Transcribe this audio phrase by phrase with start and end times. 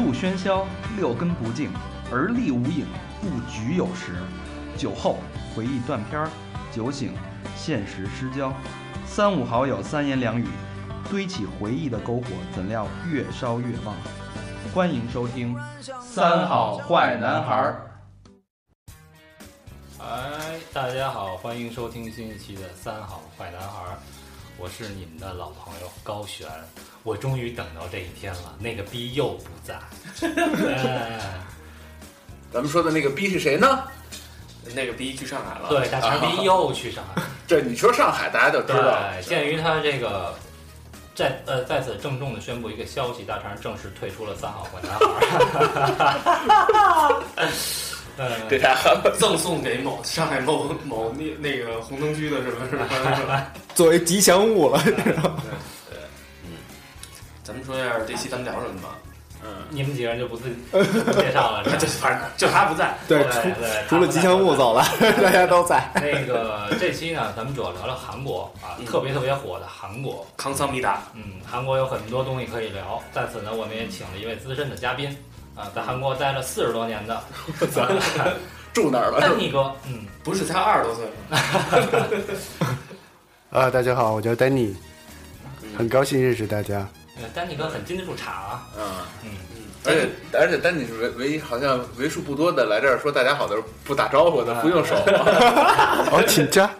[0.00, 1.70] 路喧嚣，六根不净，
[2.10, 2.86] 而立无影，
[3.20, 4.14] 不局有时。
[4.74, 5.18] 酒后
[5.54, 6.30] 回忆断片儿，
[6.72, 7.12] 酒醒
[7.54, 8.50] 现实失焦。
[9.04, 10.46] 三五好友三言两语，
[11.10, 13.94] 堆起回忆的篝火，怎料越烧越旺。
[14.72, 15.54] 欢迎收听
[16.00, 17.90] 《三好坏男孩儿》。
[20.02, 23.92] 哎，大家好，欢迎收听新一期的《三好坏男孩儿》，
[24.60, 26.46] 我是你们的老朋友高璇。
[27.02, 29.80] 我终于等到这一天了，那个逼又不在。
[30.20, 31.18] 哎
[32.52, 33.84] 咱们说的那个逼是谁呢？
[34.74, 37.22] 那个逼去上海了，对，大肠逼又去上海。
[37.48, 38.82] 这你说上海，大家都知道。
[38.82, 40.34] 对，鉴于他这个，
[41.14, 45.06] 在呃在此郑重的宣布一个消息，大肠正式退出了三好坏男孩
[47.46, 47.48] 儿。
[48.16, 49.14] 呃，这太狠了。
[49.18, 53.46] 赠送给某上海某某那那个红灯区的什么什么是吧？
[53.74, 54.80] 作为吉祥物了。
[54.84, 55.14] 对对，
[56.44, 56.52] 嗯，
[57.42, 58.96] 咱们说一下这期咱们聊什么吧？
[59.42, 63.32] 嗯，你们几个人就不自 不介绍了，就反正就他不在，对，对
[63.88, 64.84] 除除了吉祥物走了，
[65.22, 65.82] 大家都在。
[65.94, 70.26] 那个这期呢，咱们主要聊聊韩国啊，嗯特别特别火的韩国。
[70.36, 75.16] 康桑米达，嗯，韩国有很多东西可以聊，在此呢，我们也请了一位资深的嘉宾
[75.60, 77.22] 啊，在韩国待了四十多年的
[78.72, 79.20] 住哪儿了？
[79.20, 79.70] 丹尼哥。
[79.86, 81.38] 嗯，不是才二十多岁吗？
[83.60, 84.74] 啊，大家好，我叫丹尼，
[85.76, 86.86] 很高兴认识大家。
[87.20, 88.66] 呃丹尼哥很经得住场啊。
[88.78, 88.82] 嗯，
[89.24, 89.30] 嗯，
[89.84, 94.94] 而且而且丹尼是唯唯一好像为数不多的来这儿说大家好的不打招呼的，不用手。
[95.04, 96.70] 哦，请假。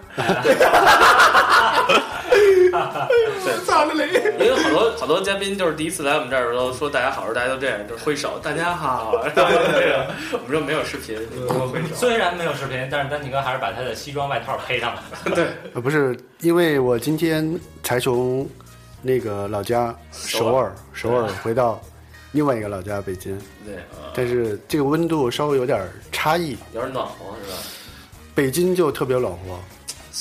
[2.70, 9.14] 因为好多好多嘉宾就是第一次来我们这儿的时候说大家好大家都这样，就是挥手，大家好。
[9.34, 11.16] 然后这个我们说没有视频，
[11.72, 11.94] 挥手。
[11.94, 15.02] 虽然没有视频，但是丹尼哥还是把他的西装外套披上了。
[15.74, 18.48] 呃，不是，因为我今天才从
[19.02, 21.80] 那个老家首尔，首尔回到
[22.32, 23.76] 另外一个老家北京，对，
[24.14, 25.80] 但是这个温度稍微有点
[26.12, 26.56] 差异。
[26.72, 27.14] 有点暖和
[27.44, 27.58] 是吧？
[28.34, 29.58] 北京就特别暖和，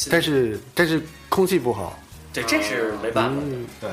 [0.10, 1.98] 但是但是空气不好。
[2.32, 3.48] 这这是没办法的。
[3.48, 3.90] 嗯，对，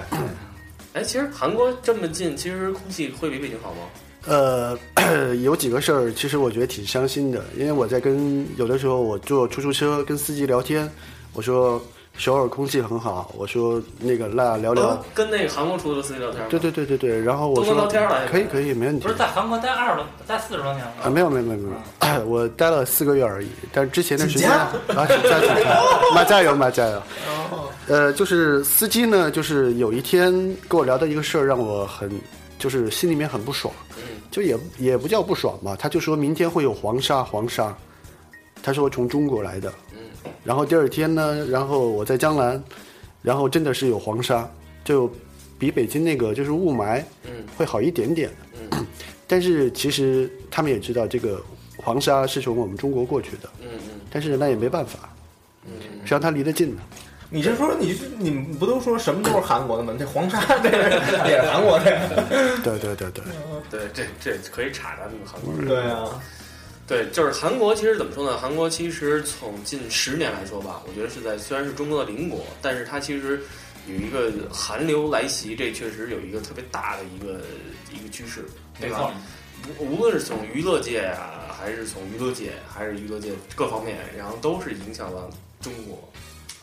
[0.94, 3.78] 哎，其实韩国这么近，其实空气会比北京好吗？
[4.26, 4.76] 呃，
[5.42, 10.90] 有几个事儿，其实我觉得挺伤心的，因为我在跟有的时候我坐出租车跟司机聊天，
[11.32, 11.80] 我说
[12.18, 16.46] 首尔空气很好，我说那个那聊聊，呃跟那个韩国出租车司机聊天吗？
[16.48, 19.02] 对对对对对，然后我说聊天了可以可以没问题。
[19.02, 20.92] 不是在韩国待二十多，待四十多年了。
[21.04, 25.80] 啊，没有没有没有没有， 我待了四个月而已，但是之前的时间啊，请假请假，
[26.14, 27.02] 马加油马加油。
[27.88, 30.32] 呃，就是司机呢，就是有一天
[30.68, 32.10] 跟我聊到一个事儿，让我很
[32.58, 34.02] 就是心里面很不爽，嗯。
[34.30, 37.72] 就也也不叫不爽吧，他就说明天会有黄沙黄沙，
[38.62, 39.85] 他说从中国来的，嗯
[40.44, 42.62] 然后第二天呢，然后我在江南，
[43.22, 44.48] 然后真的是有黄沙，
[44.84, 45.10] 就
[45.58, 48.30] 比北京那个就是雾霾嗯会好一点点，
[48.72, 48.86] 嗯
[49.26, 51.42] 但是其实他们也知道这个
[51.76, 55.08] 黄沙是从我们中国过去的，嗯嗯但是那也没办法，
[55.64, 55.72] 嗯
[56.04, 56.82] 谁让它离得近呢？
[57.28, 59.92] 你是说你是你们不都说什么都是韩国的吗？
[59.98, 61.84] 这黄沙这也是韩国的。
[62.62, 63.24] 对对对对，
[63.68, 65.66] 对，这这可以查咱们韩国人。
[65.66, 66.22] 对啊，
[66.86, 68.38] 对，就是韩国，其实怎么说呢？
[68.38, 73.42] 韩国其实从近十年来说吧，我觉得是在虽然是中国的邻国，但是它其实
[73.88, 77.40] 有一个韩流来袭，这确实有一个特别大的一个
[77.92, 78.44] 一个趋势，
[78.80, 79.12] 对吧？
[79.80, 85.28] 无无论是从娱乐界啊，还是从娱乐界，还是娱乐界各方面，然后都是影响了
[85.60, 86.08] 中国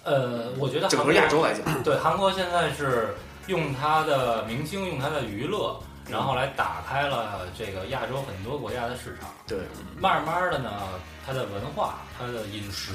[0.04, 1.84] 呃，我觉得整个亚洲来讲。
[1.84, 3.16] 对韩国现在是
[3.48, 5.78] 用它的明星，用它的娱乐，
[6.10, 9.30] 然后来打开了这个亚洲很多国家的市场。
[9.48, 9.60] 对，
[10.00, 10.72] 慢慢的呢，
[11.26, 12.94] 它的文化、它的饮食、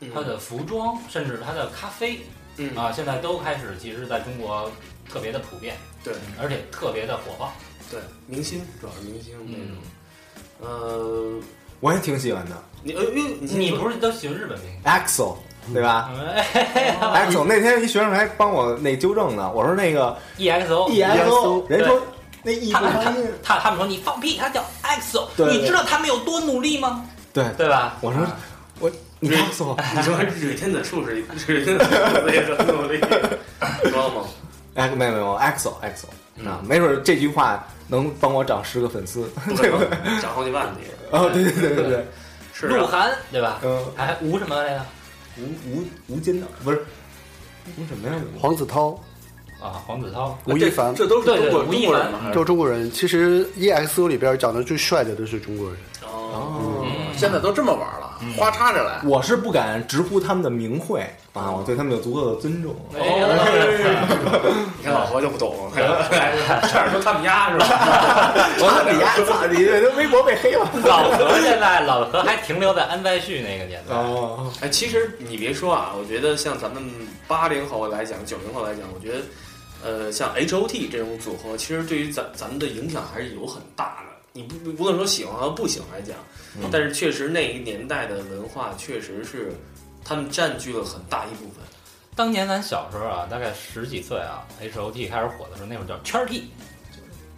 [0.00, 2.20] 嗯它的服装，甚至它的咖啡
[2.58, 4.70] 嗯啊，现在都开始其实在中国
[5.10, 7.52] 特别的普遍，对而且特别的火爆。
[7.90, 9.66] 对，明星主要是明星那种
[10.60, 11.38] 嗯。
[11.38, 11.40] 呃，
[11.80, 12.56] 我也挺喜欢的。
[12.82, 15.36] 你呃，因为你不是都喜欢日本明星？EXO
[15.72, 16.46] 对吧哎
[17.00, 22.00] ？EXO 那天一学生还帮我那纠正呢，我说那个 EXO EXO，人说
[22.46, 23.26] 那 E 他他音。
[23.42, 27.04] 他他们说你放屁，他叫 EXO，你知道他们有多努力吗？
[27.32, 27.96] 对，对吧？
[28.00, 28.24] 我说
[28.78, 31.12] 我你告诉我，你说 瑞天子树是
[31.46, 33.00] 瑞天子树也很努力，
[33.90, 34.22] 说了吗？
[34.74, 36.04] 哎，没有没有，EXO EXO
[36.36, 39.28] 嗯啊，没准这句话能帮我涨十个粉丝。
[40.22, 42.06] 涨好几万的也 哦，对对对对对，
[42.52, 42.76] 是啊。
[42.76, 43.58] 鹿晗对吧？
[43.64, 44.86] 嗯，还吴什么来着？
[45.38, 46.84] 吴吴吴京的不是
[47.78, 48.14] 吴什么呀？
[48.40, 48.98] 黄子韬、
[49.66, 50.36] 啊，黄子韬。
[50.46, 52.18] 吴亦凡，这都是中国吴亦凡中国人吗？
[52.32, 52.90] 都是是中国人。
[52.90, 55.76] 其实 EXO 里边长得最帅的都是中国人。
[56.04, 58.06] 哦，嗯现在都这么玩了。
[58.36, 59.00] 花插着来。
[59.04, 61.00] 我是不敢直呼他们的名讳
[61.32, 62.74] 啊，我对他们有足够的尊重。
[62.92, 67.66] 你看老何就不懂， 差点说他们家是吧？
[68.60, 70.68] 我操你丫，操你这微博被黑了。
[70.84, 73.94] 老何现在老何还停留在安在旭那个年代。
[73.94, 76.82] 哦，哎，其实你别说啊，我觉得像咱们
[77.26, 79.20] 八零后来讲，九零后来讲，我觉得，
[79.84, 84.16] 呃，像 H O T 这种组合，其实对于咱咱们的影响还是有很大的。
[84.32, 86.16] 你不无论说喜欢和不喜欢来讲，
[86.70, 89.52] 但是确实那一年代的文化，确实是
[90.04, 91.64] 他们占据了很大一部分。
[92.14, 96.50] 当年咱小时候啊，大概十几岁啊，H O T 开始火的时候，那会儿叫圈儿 T，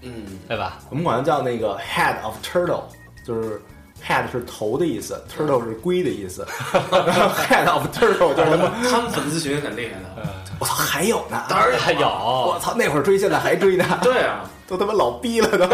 [0.02, 0.80] 嗯，对吧？
[0.90, 2.84] 我们管它叫那个 head of turtle，
[3.24, 3.60] 就是
[4.06, 6.46] head 是头的意思，turtle 是龟的意思。
[6.72, 10.34] head of turtle 就是他妈，他们粉丝群很厉害的。
[10.60, 11.44] 我操，还有呢？
[11.48, 15.64] 当然还有，我操，那会儿追，现在还追呢， 对啊，都他妈老逼了都。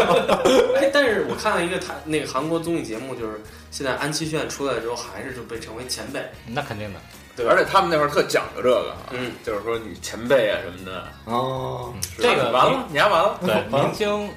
[0.75, 3.41] 哎，但是我看了一个台那个韩国综艺节目，就是
[3.71, 6.99] 现在安七炫出来之后，还是就被称为前辈，那肯定的。
[7.35, 7.47] 对？
[7.47, 14.29] 而且他们那会儿特讲究这个啊，嗯，就是说你前辈啊什么的，哦，这个完了，你还完了， 对明星，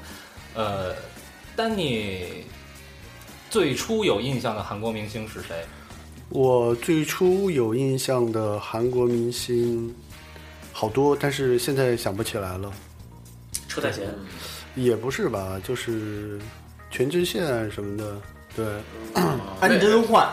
[0.54, 0.94] 呃，
[1.54, 2.44] 丹尼
[3.50, 5.64] 最初有印象的韩国明星是谁？
[6.30, 9.94] 我最初有印象的韩国明星
[10.72, 12.70] 好多，但是现在想不起来了。
[13.66, 14.14] 车太贤，
[14.74, 16.38] 也不是吧，就是
[16.90, 18.20] 全智贤什么的，
[18.54, 18.66] 对，
[19.60, 20.28] 安贞焕。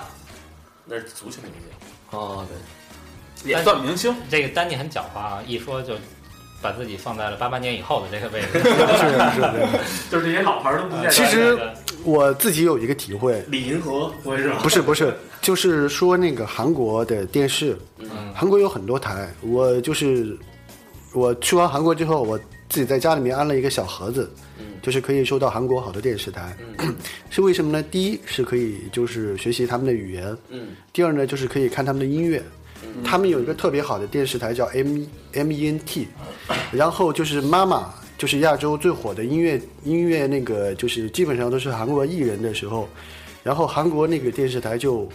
[0.85, 1.69] 那是足球明星。
[2.11, 2.45] 哦，
[3.43, 4.13] 对，也算明星。
[4.29, 5.95] 这个丹尼很狡猾啊，一说就
[6.61, 8.59] 把自己放在了八八年以后的这个位置。
[8.59, 8.69] 是
[9.31, 9.41] 是是。
[10.11, 11.57] 就是这些老牌儿都不见其实
[12.05, 14.49] 我自己有一个体会，李银河不会是。
[14.49, 14.59] 吧？
[14.61, 17.75] 不是不是，就是说那个韩国的电视，
[18.33, 20.37] 韩国有很多台，我就是
[21.13, 22.37] 我去完韩国之后，我
[22.69, 24.29] 自己在家里面安了一个小盒子，
[24.83, 26.55] 就是可以收到韩国好多电视台，
[27.31, 27.81] 是为什么呢？
[27.81, 30.67] 第一是可以就是学习他们的语言，嗯。
[30.93, 32.41] 第二呢就是可以看他们的音乐，
[33.03, 35.03] 他们有一个特别好的电视台叫 M
[35.33, 36.07] M E N T，
[36.71, 42.87] 然后就是妈妈，就是亚洲最火的音乐音乐那个就是基本上都是韩国艺人的时候，
[43.43, 45.07] 然后韩国那个电视台就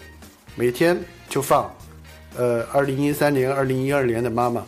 [0.54, 0.98] 每天
[1.28, 1.74] 就放，
[2.36, 4.64] 呃，二零一三年、二零一二年的妈妈，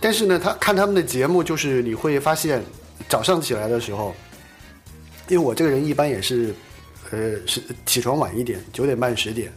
[0.00, 2.62] 但是呢，他看他们的节目，就是你会发现
[3.08, 4.14] 早上起来的时候，
[5.28, 6.54] 因为我这个人一般也是。
[7.10, 9.52] 呃，是起床晚一点，九点半十点。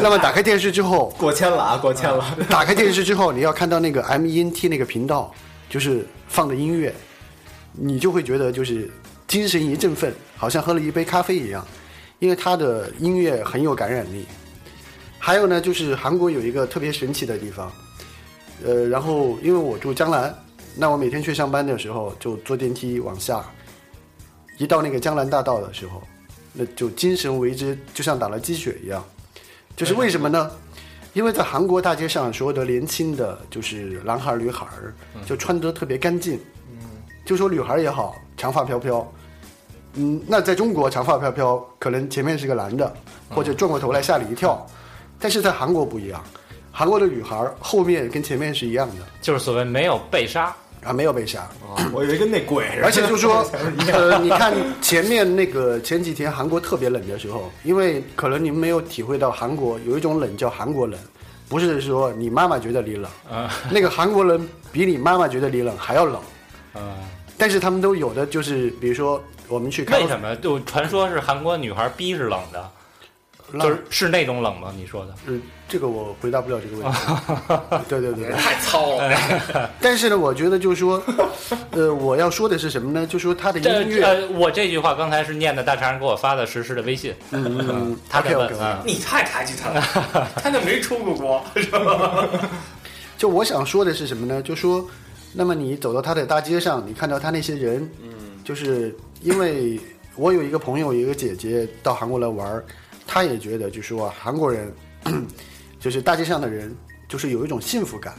[0.00, 2.24] 那么打开电视之后，过千了啊，过千了。
[2.48, 5.34] 打开电视之后，你要看到那个 M E N T 那个频道，
[5.68, 6.94] 就是放的音乐，
[7.72, 8.90] 你就会觉得就是
[9.26, 11.66] 精神一振奋，好像喝了一杯咖啡一样，
[12.18, 14.24] 因为它的音乐很有感染力。
[15.18, 17.72] 还有呢，就是韩国有一个特别神奇的地方，
[18.64, 20.34] 呃，然后因为我住江南，
[20.76, 23.44] 那我每天去上班的时候就坐电梯往下，
[24.58, 26.02] 一到那个江南大道的时候，
[26.52, 29.04] 那就精神为之，就像打了鸡血一样。
[29.76, 30.50] 就是为什么呢？
[31.12, 36.38] 因为在韩国大街上，所有的年轻的就是男孩儿、女孩儿，就穿得特别干净。
[36.70, 36.78] 嗯，
[37.24, 39.12] 就说女孩儿也好，长发飘飘。
[39.94, 42.92] 嗯，那在中国长发飘飘，可能前面是个男的，
[43.30, 44.66] 或者转过头来吓你一跳。
[45.20, 46.22] 但是在韩国不一样，
[46.72, 50.54] 韩国的女孩儿后面跟前面是一样的就是所谓没有被杀。
[50.84, 51.48] 啊，没有被杀。
[51.92, 52.84] 我以为跟那鬼似的。
[52.84, 53.44] 而且就说，
[53.92, 60.98] 呃，你看前面那个前几天韩国特别冷的时候，因为可能你们没有体会到韩国有一种冷叫韩国冷，
[61.48, 66.16] 不是说你妈妈觉得你冷，啊 那个韩国人比你妈妈觉得你冷还要冷。
[66.74, 66.96] 啊，
[67.38, 70.34] 但是他们都有的就是，比如说我们去看为什么？
[70.36, 72.70] 就传说是韩国女孩逼是冷的，
[73.52, 74.72] 就是是那种冷吗？
[74.76, 75.14] 你说的？
[75.26, 76.98] 嗯，这个我回答不了这个问题。
[77.88, 78.36] 对对对对。
[78.36, 79.70] 太糙了。
[79.80, 81.02] 但是呢，我觉得就是说，
[81.70, 83.06] 呃，我要说的是什么呢？
[83.06, 88.82] 就说他的音乐，呃，我这句话刚才是念的大肠人给我发的实时的微信，嗯嗯嗯，他在 OK 问啊。
[88.84, 91.44] 你太抬举他了，他那没出过国？
[93.16, 94.42] 就我想说的是什么呢？
[94.42, 94.84] 就说，
[95.32, 98.10] 那么你走到他的大街上，你看到他那些人，嗯，
[98.42, 99.78] 就是因为
[100.16, 102.64] 我有一个朋友，有一个姐姐到韩国来玩儿，
[103.06, 104.72] 她也觉得就说啊韩国人，
[105.80, 106.74] 就是大街上的人，
[107.08, 108.14] 就是有一种幸福感，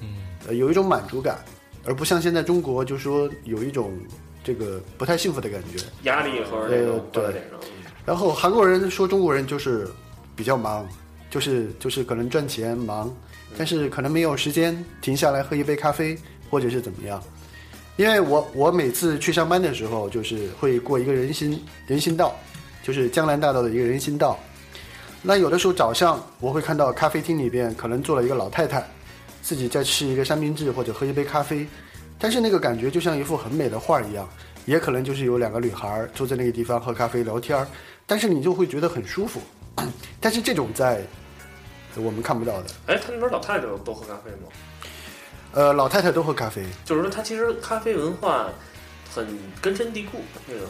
[0.00, 0.08] 嗯，
[0.48, 1.38] 呃，有一种满足感，
[1.84, 3.92] 而不像现在中国就说有一种
[4.44, 5.84] 这个不太幸福的感觉。
[6.04, 7.42] 压力和那种呃对。
[8.04, 9.88] 然后韩国人说中国人就是
[10.34, 10.88] 比较忙，
[11.30, 13.14] 就是就是可能赚钱忙，
[13.56, 16.18] 但是可能没有时间停下来喝一杯咖啡
[16.50, 17.22] 或者是怎么样。
[17.96, 22.34] 因为我我每次去上班的时候，就是会过一个人行人行道，
[22.82, 24.38] 就是江南大道的一个人行道。
[25.22, 28.84] 那有的时候早上我会看到咖啡厅里边可能坐了一个老太太，
[29.40, 31.66] 自己在吃一个三明治或者喝一杯咖啡，
[32.18, 34.28] 但是那个感觉就像一幅很美的画一样，
[34.66, 37.66] 也可能就是有两个女孩儿坐在那个地方喝咖啡聊天儿，
[38.06, 39.40] 但是你就会觉得很舒服。
[40.20, 41.02] 但是这种在
[41.96, 44.48] 我们看不到的，哎，他那边老太太都喝咖啡吗？
[45.52, 46.62] 呃，老太太都喝咖啡。
[46.84, 48.48] 就是说，他其实咖啡文化
[49.14, 49.26] 很
[49.60, 50.64] 根深蒂固那种。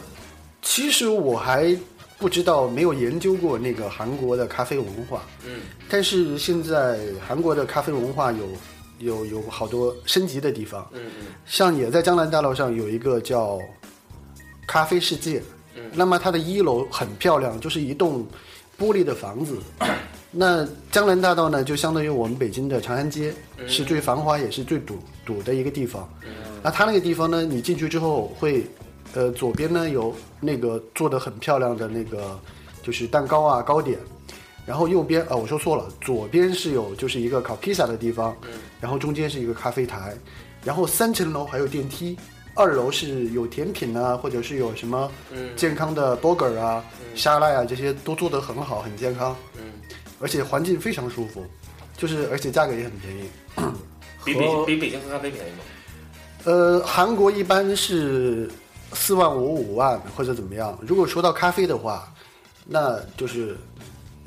[0.61, 1.75] 其实我还
[2.23, 5.23] 不知道，没有研究过那个韩国的咖啡文化。
[5.45, 5.59] 嗯。
[5.89, 8.47] 但是现在韩国的咖啡文化有
[8.99, 11.25] 有有好多升级的地方，嗯嗯。
[11.45, 13.59] 像也在江南大道上有一个叫
[14.65, 15.43] 咖啡世界，
[15.75, 15.83] 嗯。
[15.93, 18.25] 那么它的一楼很漂亮，就是一栋
[18.79, 19.57] 玻璃的房子。
[20.31, 23.67] 那江南大道呢，就相当于我们北京的长安街，嗯。
[23.67, 26.09] 是最繁华也是最堵堵的一个地方。
[26.63, 28.65] 那它那个地方呢，你进去之后会，
[29.13, 32.39] 呃，左边呢有那个做的很漂亮的那个
[32.81, 33.97] 就是蛋糕啊糕点，
[34.65, 38.35] 然后右边啊、我说错了，左边是有就是一个烤披萨的地方，
[38.81, 40.15] 然后中间是一个咖啡台，
[40.63, 42.17] 然后三层楼还有电梯，
[42.55, 46.83] 二楼是有甜品啊，或者是有什么嗯健康的 burger 啊、
[47.15, 49.63] 沙拉啊、这些都做得很好，很健康，嗯，
[50.19, 51.45] 而且环境非常舒服，
[51.97, 53.29] 就是而且价格也很便宜。
[54.25, 55.57] 比北京比北京喝咖啡便宜吗？
[56.45, 58.49] 呃，韩国一般是
[58.93, 60.77] 四万五五万或者怎么样。
[60.81, 62.11] 如果说到咖啡的话，
[62.65, 63.55] 那就是，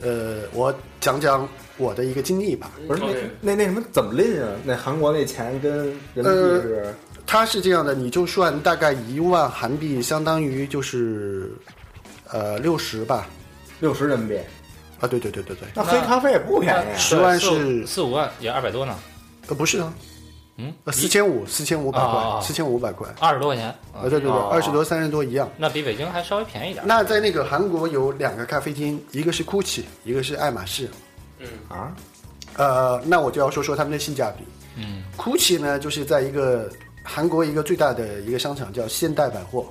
[0.01, 2.71] 呃，我讲讲我的一个经历吧。
[2.87, 3.01] 不是
[3.41, 4.49] 那那那什么怎么拎啊？
[4.65, 5.73] 那韩国那钱跟
[6.15, 6.95] 人民币呃是
[7.27, 11.51] 它是这样的，你就算大概一万韩币，相当于就是，
[12.31, 13.27] 呃，六十吧。
[13.81, 14.39] 六十人民币，
[15.01, 16.97] 啊，对对对对对，那黑咖啡也不便宜啊。
[16.97, 18.95] 十万是四五万，也二百多呢，
[19.49, 19.93] 呃不是啊，
[20.57, 23.07] 嗯，呃四千五四千五百块，啊四千五百块。
[23.21, 25.51] 二十多块钱，啊，对对对，哦二十多三十多一样。
[25.57, 26.83] 那比北京还稍微便宜点。
[26.87, 30.89] 那在那个韩国有两个咖啡厅，一个是 GUCCI，一个是爱马仕。
[31.39, 31.95] 嗯啊，
[32.57, 34.45] 呃，那我就要说说他们的性价比。
[34.77, 36.71] 嗯 GUCCI 呢，就是在一个
[37.03, 39.67] 韩国一个最大的一个商场叫现代百货。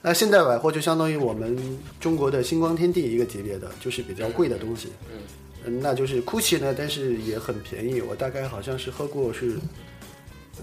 [0.00, 1.56] 那现代百货就相当于我们
[2.00, 4.92] 中国的星光天地一个级别的，就是比较贵的东西。
[5.12, 5.18] 嗯
[5.64, 9.56] 嗯，那就是 GUCCI 呢，但是也很便宜，我大概好像是喝过是，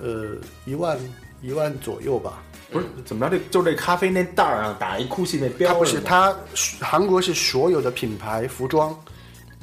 [0.02, 1.00] 呃，一万
[1.42, 2.44] 一万左右吧。
[2.72, 3.36] 不是怎么着？
[3.36, 6.36] 这就这咖啡那袋儿上打一哭泣那标它不是，吗它
[6.80, 8.96] 韩国是所有的品牌服装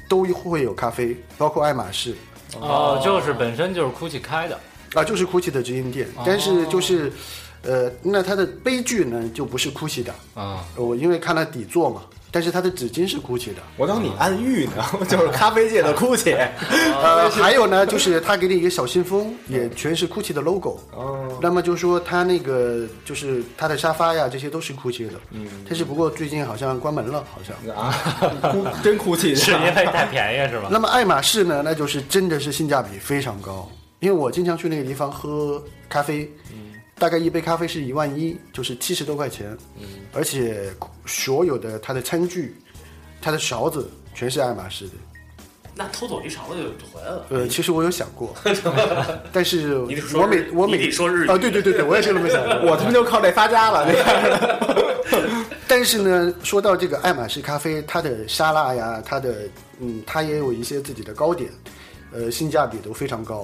[0.09, 2.13] 都会有咖啡，包括爱马仕
[2.59, 4.59] 哦，就是本身就是 GUCCI 开的，
[4.93, 7.09] 啊，就是 GUCCI 的直营店，但是就是，
[7.61, 13.61] 呃，那它的杯具呢就不是 GUCCI 的，啊，我因为看了底座嘛，但是它的纸巾是 GUCCI 的。
[13.77, 16.31] 我当你暗喻呢， 就是咖啡界的哭泣。
[16.33, 20.79] 呃， 还有呢，就是他给你一个小信封，也全是 GUCCI 的 logo。
[20.93, 25.13] 哦，那么就说他那个就是他的沙发呀，这些都是 GUCCI 的。
[25.31, 27.75] 嗯但是不过最近好像关门了，好像。
[27.75, 27.91] 啊，
[28.51, 30.67] 哭真哭泣是因为太便宜是吧？
[30.71, 33.69] 那么爱马仕呢，那就是真的是性价比非常高，
[33.99, 36.29] 因为我经常去那个地方喝咖啡，
[36.99, 40.71] 大概一杯咖啡是一万一，就是七十多块钱，嗯而且
[41.05, 42.55] 所有的它的餐具、
[43.21, 44.93] 它的勺子全是爱马仕的。
[45.75, 47.25] 那偷走一勺子就就回来了。
[47.29, 48.35] 呃，其实我有想过，
[49.31, 52.61] 但是我每我每你说日语啊，对对对对，我也是这么想的。
[52.65, 53.87] 我他妈就靠这发家了。
[55.69, 59.47] 但是呢，说到这个爱马仕咖啡，它的沙拉呀，它的
[59.79, 61.51] 嗯，它也有一些自己的糕点，
[62.11, 63.43] 呃，性价比都非常高。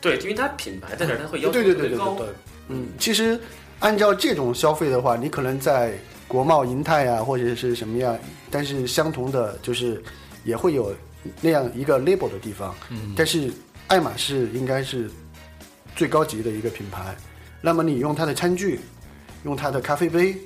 [0.00, 2.26] 对，因为它品牌在这儿，它会要求对对对对对。
[2.68, 3.38] 对，嗯，其实
[3.80, 5.92] 按照这种消费的话，你可能在
[6.26, 8.18] 国贸、银泰啊，或者是什么样，
[8.50, 10.02] 但是相同的就是
[10.44, 10.94] 也会有
[11.40, 12.74] 那样一个 label 的地方。
[12.90, 13.52] 嗯但是
[13.88, 15.10] 爱马仕应该是
[15.94, 17.14] 最高级的一个品牌。
[17.60, 18.80] 那么你用它的餐具，
[19.44, 20.36] 用它的咖啡杯，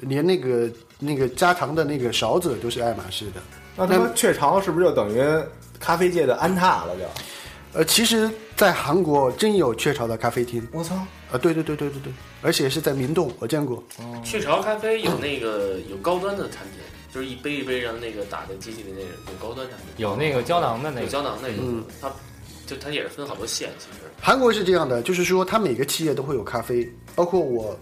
[0.00, 3.40] 连那个那个加糖的那个勺子都是爱马仕的。
[3.76, 5.22] 那他妈雀巢是不是就等于
[5.80, 6.94] 咖啡界的安踏了？
[6.96, 7.02] 就
[7.74, 10.66] 呃，其实，在韩国真有雀巢的咖啡厅。
[10.72, 10.94] 我操！
[11.30, 12.12] 啊，对对对对对对，
[12.42, 13.82] 而且是在明洞，我见过。
[14.22, 16.80] 雀巢咖啡有那个 有高端的产品，
[17.12, 22.12] 就是一杯一杯让那个打在机器里那种有高端产品，有那个胶囊的那个，有胶囊那种嗯，它
[22.66, 24.04] 就它也是分好多线，其实。
[24.20, 27.74] 韩国是这样的，就是说，它每个企业都会有咖啡，包括我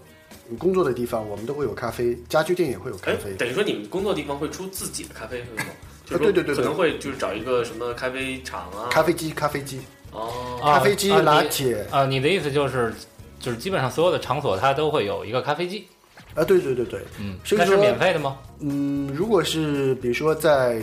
[0.57, 3.33] 工作的地方，我们都会有咖啡，家居店也会有咖哎啡，。
[3.33, 5.69] 等于说你们工作地方会出自己的咖啡是吗？
[6.11, 6.55] 就是说对对对对。
[6.55, 9.79] 可能会就是找一个什么咖啡厂啊，咖啡机，咖啡机，
[10.11, 11.85] 哦，啊咖啡机、拿铁。
[11.89, 12.93] 啊，你的意思就是，
[13.39, 15.87] 就是基本上所有的场所它都会有一个咖啡机，
[16.35, 18.37] 啊，对对对对，嗯，那是所以说免费的吗？
[18.59, 20.81] 嗯，如果是比如说在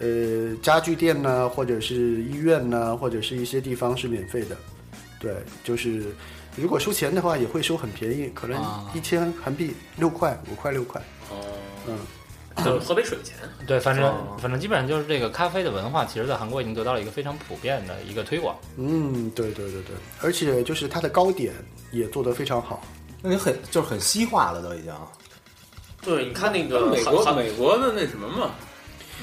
[0.00, 4.56] 呃家具店呢，或者是医院呢，或者是一些地方是免费的，
[5.20, 6.04] 对，就是
[6.56, 8.90] 如果收钱的话，也会收很便宜，可能啊。
[8.94, 11.00] 一千韩币六块，五块六块，
[11.30, 11.36] 哦，
[11.86, 11.98] 嗯，
[12.64, 13.34] 就喝杯水钱，
[13.66, 18.56] 对，反正、哦反正基本上就是这个咖啡的文化，其实在韩国已经得到了一个非常普遍的一个推广。
[18.76, 21.52] 嗯，对对对对，而且就是它的糕点
[21.90, 22.82] 也做得非常好，
[23.22, 24.92] 那你很就是很西化了都已经。
[26.02, 28.52] 对，你看那个美国美国的那什么嘛，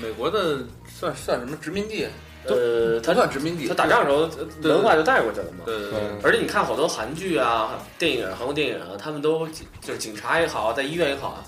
[0.01, 2.07] 美国的算算什么殖民地？
[2.47, 4.29] 呃，不他算殖民地，他打仗的时候
[4.61, 5.63] 文化就带过去了嘛。
[5.65, 9.47] 对对对，而且你看好多韩剧啊、电影、韩国电影啊，他们都
[9.81, 11.43] 就是警察也好，在医院也好啊，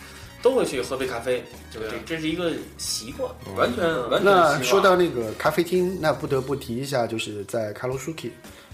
[0.48, 3.30] 都会去喝杯咖啡，就这对这是一个习惯。
[3.58, 8.32] 完全完全那说到那个咖啡厅，那不得不提一下，就是在卡罗苏 k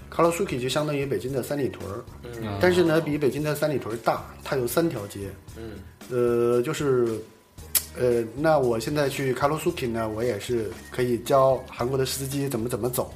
[0.08, 5.22] 卡罗苏 k 就相当于北京的三里屯儿，嗯但是呢，比北京的三里屯儿大，它有三条街。
[5.58, 5.80] 嗯，
[6.12, 7.20] 呃，就是，
[7.98, 13.12] 呃，那我现在去卡罗苏 k 呢，我也是可以教韩国的司机怎么怎么走，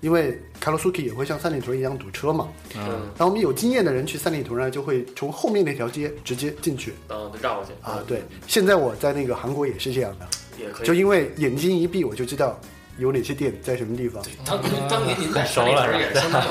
[0.00, 2.48] 因为卡罗苏 k 也会像三里屯一样堵车嘛。
[2.76, 8.02] 嗯，然后我们有经验的人去三里屯呢，就会从后面那条街直接进去然后再绕过去啊。
[8.06, 10.26] 对，现在我在那个韩国也是这样的，
[10.58, 10.86] 也可以。
[10.86, 12.58] 就因为眼睛一闭，我就知道
[12.98, 14.22] 有哪些店在什么地方。
[14.44, 16.50] 当当年您在熟了山里边也是相当有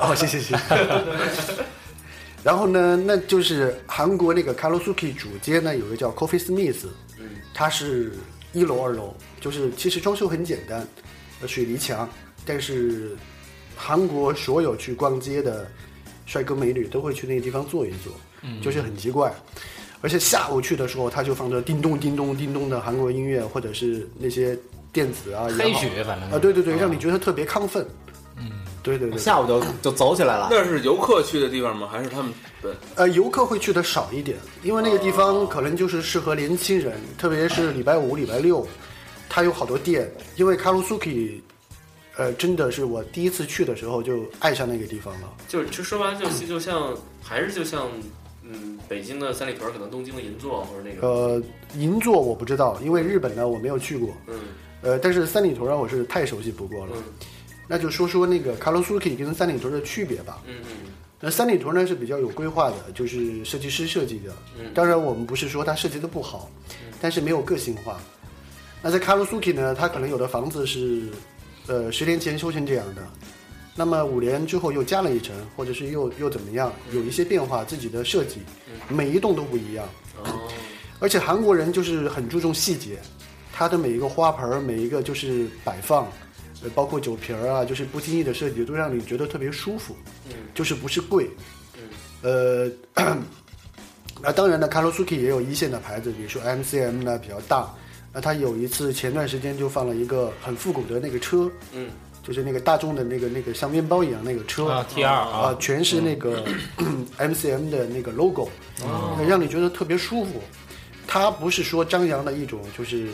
[0.00, 0.62] 哦，谢谢谢谢。
[2.42, 6.86] 然后呢，那就是韩国那个 Karosuki 主街呢，有一个叫 Coffee Smith，
[7.18, 8.12] 嗯，它是
[8.52, 10.86] 一楼二楼，就是其实装修很简单，呃
[11.46, 12.08] 水泥墙，
[12.44, 13.16] 但是
[13.76, 15.68] 韩国所有去逛街的
[16.24, 18.12] 帅哥美女都会去那个地方坐一坐，
[18.42, 19.34] 嗯就是很奇怪。
[20.02, 24.56] 而且下午去的时候，他就放着叮咚叮咚叮咚的韩国音乐，或者是那些
[24.92, 27.84] 电子啊、黑曲反正啊，对对对，让你觉得特别亢奋。
[28.38, 28.50] 嗯，
[28.82, 29.18] 对对对。
[29.18, 30.48] 下午就就走起来了。
[30.50, 31.88] 那是游客去的地方吗？
[31.90, 32.70] 还是他们对？
[32.94, 38.68] 呃，游客会去的少一点，因为那个地方可能就是适合年轻人，特别是礼拜五、礼拜六，
[39.28, 40.10] 它有好多店。
[40.36, 41.40] 因为卡鲁苏 k
[42.16, 45.32] 呃，真的是我第一次去的时候就爱上那个地方了。
[45.48, 47.90] 就是就说白了，就就像还是就像
[48.42, 51.42] 嗯，北京的三里屯，可能东京的银座或者那个呃，
[51.76, 54.14] 银座我不知道，因为日本呢我没有去过。
[54.28, 54.34] 嗯
[54.82, 56.92] 呃，但是三里屯啊，我是太熟悉不过了。
[56.96, 57.02] 嗯
[57.68, 60.40] 那就说说那个卡罗苏 k 跟三里屯的区别吧。
[60.46, 60.76] 嗯嗯
[61.18, 64.32] 那三里屯呢是比较有规划的，就是设计师设计的。
[64.56, 66.48] 嗯当然，我们不是说它设计的不好，
[67.00, 68.00] 但是没有个性化。
[68.82, 71.08] 那在卡鲁苏 k 呢，它可能有的房子是，
[71.66, 73.02] 呃，十年前修成这样的，
[73.74, 78.40] 那么五年之后又加了一层，或者是又又怎么样，有一些变化，自己的设计，
[78.88, 79.88] 每一栋都不一样。
[80.22, 80.48] 哦。
[80.98, 82.98] 而且韩国人就是很注重细节，
[83.52, 86.06] 它的每一个花盆儿，每一个就是摆放，
[86.62, 89.94] 呃，包括酒瓶儿啊，就是不经意的设计，都让你觉得特别舒服，
[90.30, 90.32] 嗯。
[90.54, 91.28] 就是不是贵，
[92.22, 92.70] 呃，
[94.22, 97.68] 那当然呢，卡罗苏 k 也有一线的牌子，比如说 MCM 呢比较大，
[98.16, 101.90] 那他有一次前段时间就放了一个很复古的那个车，嗯。
[102.22, 104.66] 就是那个大众的那个那个像面包一样那个车。
[104.68, 105.38] 啊 T 二啊。
[105.50, 106.42] 啊，，全是那个
[107.18, 108.48] MCM 的那个 logo，、
[109.28, 110.40] 让你觉得特别舒服。
[111.06, 113.06] 它不是说张扬的一种，就是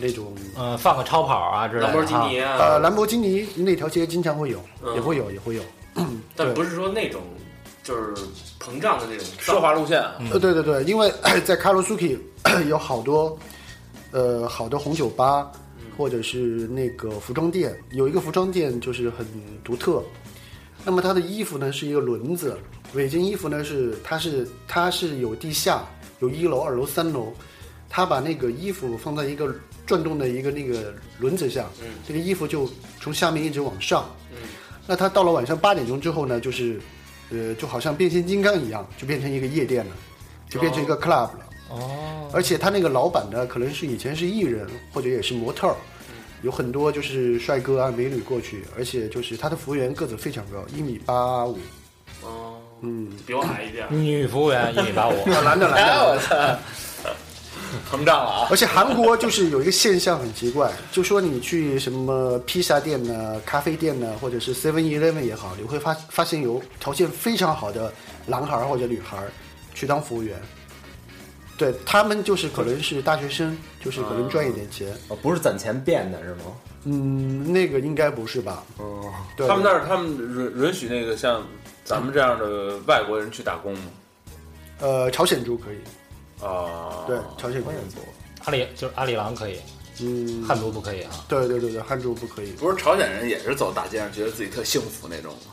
[0.00, 4.94] 那种呃，放个超跑啊之类的兰博基尼啊，呃，兰博基尼那条街经常会有，嗯。
[4.94, 5.62] 也会有，也会有。
[6.34, 7.20] 但不是说那种
[7.84, 8.12] 就是
[8.58, 11.12] 膨胀的那种奢华路线啊，呃，对对对，因为
[11.44, 12.18] 在卡罗苏 k
[12.68, 13.38] 有好多
[14.12, 15.50] 呃好的红酒吧，
[15.96, 19.26] 或者是那个服装店，有一个服装店就是很
[19.64, 20.02] 独特。
[20.84, 22.56] 那么它的衣服呢是一个轮子，
[22.92, 25.84] 每件衣服呢是它是它是有地下，
[26.20, 27.32] 有一楼、二楼、三楼，
[27.88, 29.54] 它把那个衣服放在一个
[29.86, 32.68] 转动的一个那个轮子上，嗯这个衣服就
[33.00, 34.04] 从下面一直往上。
[34.30, 34.38] 嗯
[34.84, 36.80] 那它到了晚上八点钟之后呢，就是，
[37.30, 39.92] 呃，就好像变形金刚一样，就变成一个夜店了，
[40.48, 41.46] 就变成一个 club 了。
[41.72, 45.74] 哦，而且他那个老板呢，可能是以前是艺人，或者也是模特儿，
[46.42, 51.58] 有很多就是帅哥啊、美女过去，而且就是他的服务员个子非常高，一米八五，
[52.22, 53.86] 哦，嗯，比我矮一点。
[53.90, 56.04] 女服务员一米八五， 男的男 哎的。
[56.04, 56.58] 我操，
[57.90, 58.48] 膨胀了啊！
[58.50, 67.90] 而且韩国就是有一个现象很奇怪，就说你去什么披萨店呢、咖啡店呢，或者是 Seven Eleven 也好，你会发发现有条件非常好的
[68.26, 69.16] 男孩或者女孩
[69.74, 70.38] 去当服务员。
[71.58, 74.92] 对他们就是可能是大学生，就是可能赚一点钱。
[75.08, 76.44] 哦，不是攒钱变的是吗？
[76.84, 78.64] 嗯，那个应该不是吧？
[78.78, 81.46] 哦，对，他们那儿他们允允许那个像
[81.84, 83.84] 咱们这样的外国人去打工吗？
[84.80, 87.98] 呃朝鲜族可以，啊，对朝鲜族关，键族。
[88.44, 89.60] 阿里就是阿里郎可以，
[90.00, 91.12] 嗯，汉族不可以啊。
[91.28, 92.50] 对对对对，汉族不可以。
[92.52, 95.52] 不是朝鲜人也是走大街上觉得自己特幸福那种吗？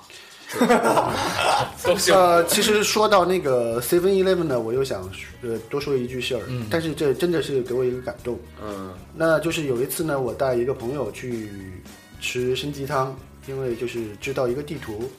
[2.11, 5.09] 呃，其实说到那个 Seven Eleven 呢，我又想
[5.41, 8.39] 呃多说一句事儿，嗯但是这真的是给我一个感动。
[8.63, 11.51] 嗯那就是有一次呢，我带一个朋友去
[12.19, 13.15] 吃参鸡汤，
[13.47, 15.09] 因为就是知道一个地图，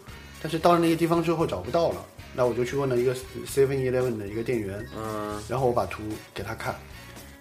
[0.42, 3.14] 但是到了那个地方之后找不到了，那我就去问了一个
[3.46, 6.02] Seven Eleven 的一个店员，嗯，然后我把图
[6.34, 6.74] 给他看，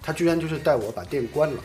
[0.02, 1.60] 他居然就是带我把店关了，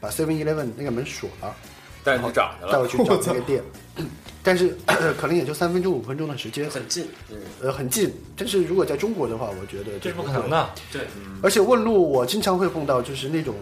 [0.00, 1.54] 把 Seven Eleven 那个门锁了。
[2.02, 2.72] 带你去找去了。
[2.72, 3.62] 带我去找那个店。
[4.44, 4.76] 但是
[5.18, 8.12] 可能也就三分钟五分钟的时间，很近，嗯，呃，很近。
[8.36, 10.70] 但是如果在中国的话，我觉得这是不可能的。
[10.92, 11.00] 对，
[11.42, 13.54] 而且问路，我经常会碰到，就是那种，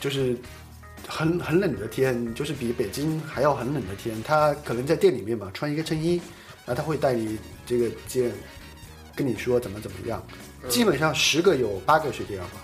[0.00, 0.36] 就是
[1.08, 4.22] 很很冷的天，就是比北京还要很冷的天。
[4.22, 6.20] 他可能在店里面嘛，穿一个衬衣，
[6.66, 8.30] 然后他会带你这个件，
[9.16, 10.22] 跟你说怎么怎么样。
[10.68, 12.60] 基本上十个有八个是这样吧。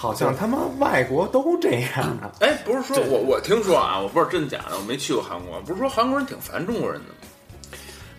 [0.00, 2.30] 好像他妈外国都这样啊。
[2.38, 7.14] 哎，不是说我我听说啊，我不知道真假的，我没去过韩国，不是说韩国人挺烦中国人的吗？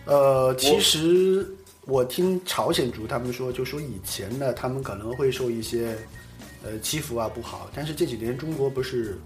[0.04, 1.48] 呃，其实
[1.86, 5.96] 我听朝鲜族他们说，就说以前呢，他们可能会受一些
[6.62, 9.18] 呃欺负啊不好，但是这几年中国不是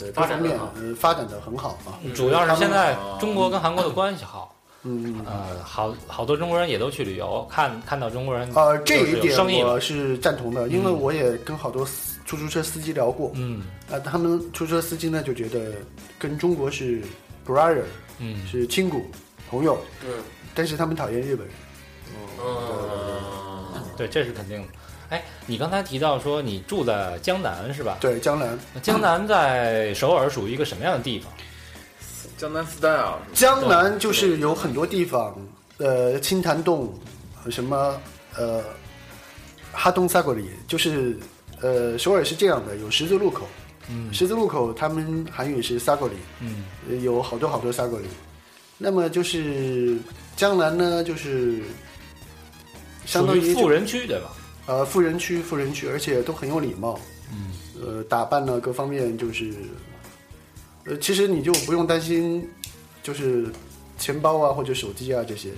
[0.00, 1.92] 呃各方面发展得好呃发展的很好嘛。
[2.14, 4.53] 主要是现在中国跟韩国的关系好，
[4.84, 11.88] 嗯，呃，好好多中国人也都去旅游，看看到中国人呃，这一点我是赞同的，因为嗯我也跟好多
[12.26, 15.72] 出租车司机聊过，嗯啊，他们出租车司机呢就觉得
[16.18, 17.02] 跟中国是
[17.46, 17.82] brother
[18.18, 19.06] 嗯，是亲骨
[19.50, 20.10] 朋友，嗯
[20.54, 21.56] 但是他们讨厌日本人。
[22.40, 24.68] 嗯，对，这是肯定的。
[25.08, 27.96] 哎，你刚才提到说你住在江南是吧？
[28.00, 31.32] 对，江南，那江南在首尔属于一个什么样的地方？
[32.44, 35.34] 江南 style 江南就是有很多地方，
[35.78, 36.92] 呃，青潭洞，
[37.48, 37.98] 什么
[38.36, 38.62] 呃，
[39.72, 41.16] 哈东萨果里，就是
[41.62, 43.46] 呃，首尔是这样的，有十字路口，
[43.88, 48.06] 嗯十字路口他们韩语是萨果里，嗯呃有好多好多萨果里。
[48.76, 49.96] 那么就是
[50.36, 51.62] 江南呢，就是
[53.06, 54.34] 相当于富人区对吧？
[54.66, 57.00] 呃富人区，富人区，而且都很有礼貌，
[57.32, 59.50] 嗯，呃，打扮呢各方面就是，
[60.86, 62.46] 呃，其实你就不用担心，
[63.02, 63.46] 就是
[63.98, 65.50] 钱包啊或者手机啊这些，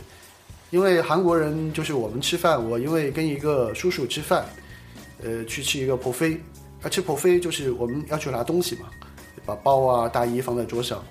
[0.71, 4.45] 因为韩国人就是我们吃饭，我因为跟一个叔叔吃饭，
[5.23, 6.39] 呃，去吃一个 buffet，
[6.83, 8.87] 啊，吃 buffet 就是我们要去拿东西嘛，
[9.45, 11.05] 把包啊大衣放在桌上，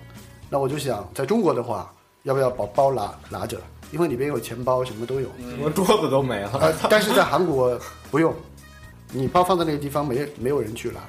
[0.49, 5.29] 那我就想在中国的话，要不要把包拿拿着，因为里边有钱包什么都有，
[5.61, 6.51] 我桌子都没了。
[6.61, 7.77] 呃，但是在韩国
[8.09, 8.33] 不用，
[9.11, 11.01] 你包放在那个地方没没有人去拿，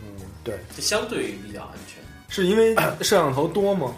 [0.00, 0.58] 嗯，对。
[0.76, 2.00] 这相对于比较安全。
[2.32, 3.92] 是因为 摄像头多吗？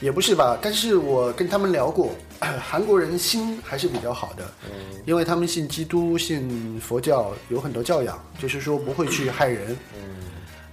[0.00, 2.10] 也不是吧，但是我跟他们聊过，
[2.60, 4.44] 韩国人心还是比较好的，
[5.06, 9.76] 因为他们信基督、信佛教，有很多教养，就是说不会去害人。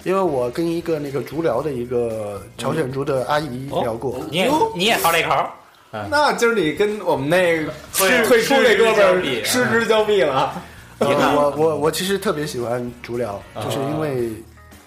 [0.04, 9.44] 因为我跟一个那个足疗的一个朝鲜族的阿姨聊过，你也你也好这口儿，那今儿你跟我们那个退退出那哥们儿失之交臂。
[9.44, 10.64] 失之交臂了。
[11.00, 14.32] 呃我我我其实特别喜欢足疗，就是因为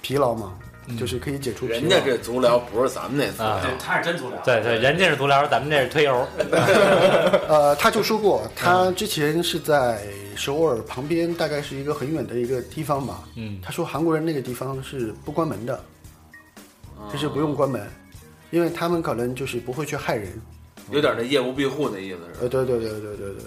[0.00, 0.54] 疲劳嘛，
[0.98, 1.78] 就是可以解除疲劳。
[1.80, 4.38] 人家这足疗不是咱们那足啊疗，对，他是真足疗。
[4.44, 6.26] 对对，人家是足疗，咱们这是推油。
[7.48, 10.02] 呃，他就说过，他之前是在
[10.36, 13.22] 首尔旁边，大概是一个很远的一个地方吧。
[13.36, 15.82] 嗯他说韩国人那个地方是不关门的，
[17.12, 17.86] 就是不用关门，
[18.50, 20.32] 因为他们可能就是不会去害人。
[20.90, 22.40] 有点那业务庇护那意思是？
[22.42, 23.44] 呃，对对对对对对。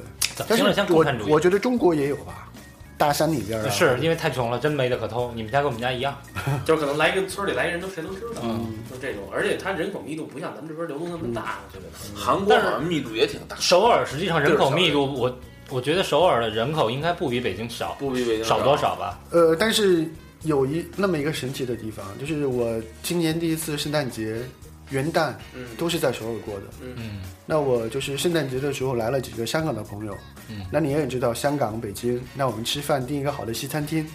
[0.48, 1.06] 但是我？
[1.28, 2.50] 我觉得中国也有吧，
[2.98, 3.70] 大山里边啊。
[3.70, 5.32] 是因为太穷了，真没得可偷。
[5.36, 6.16] 你们家跟我们家一样。
[6.66, 12.20] 就是可能来一个村里来人都谁都知道，嗯就这种，而且它人口密度不像咱们这边流动那么大，我觉得。
[12.20, 15.38] 韩国好像密度也挺大，首尔实际上人口密度，我
[15.70, 18.78] 我觉得首尔的人口应该不比北京少，不比北京少多？
[18.78, 19.20] 少吧？
[19.32, 20.06] 呃，但是
[20.44, 24.40] 有一那么一个神奇的地方，就是我今年第一次圣诞节、
[24.92, 26.64] 元旦嗯都是在首尔过的。
[26.82, 30.16] 嗯那我就是圣诞节的时候来了几个香港的朋友，
[30.50, 34.08] 嗯那你也知道香港、北京，那我们吃饭订一个好的西餐厅，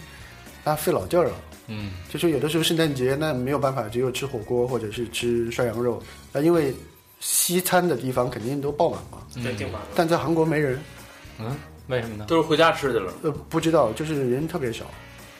[0.63, 1.35] 那费老劲儿了。
[1.67, 6.01] 嗯就说有的时候圣诞节那没有办法，只有吃火锅或者是吃涮羊肉，
[6.33, 6.73] 那因为
[7.19, 9.19] 西餐的地方肯定都爆满嘛。
[9.35, 9.87] 对，挺满了。
[9.95, 10.79] 但在韩国没人，
[11.39, 11.55] 嗯，
[11.87, 12.25] 为什么呢？
[12.27, 13.13] 都是回家吃去了。
[13.21, 14.85] 呃，不知道，就是人特别少。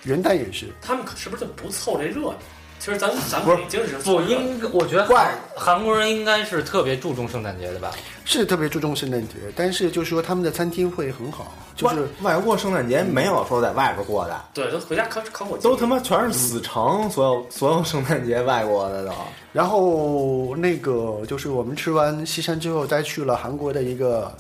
[0.04, 2.36] 元旦也是，他们可是不是就不凑这热闹？
[2.82, 7.91] 其实咱咱们北京是不应，我觉得怪韩国人应该是特别注重圣诞节的吧？
[8.26, 19.12] 是特别注重圣诞节，但是就是说他们的餐厅会很好，就是外外国圣诞节没有说在外边过的，对，都回家烤烤火鸡，都他妈全是死城，所有所有圣诞节外国的都。
[19.54, 24.36] 然后那个就是我们吃完西餐之后，再去了韩国的一个，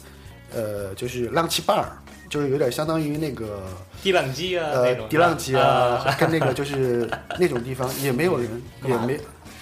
[0.51, 1.83] 呃，就是浪奇 bar，
[2.31, 3.61] 就是有点相当于那个
[4.01, 9.19] 地浪机啊，呃迪浪奇啊啊， 跟那个就是那种地方也没有人， 也没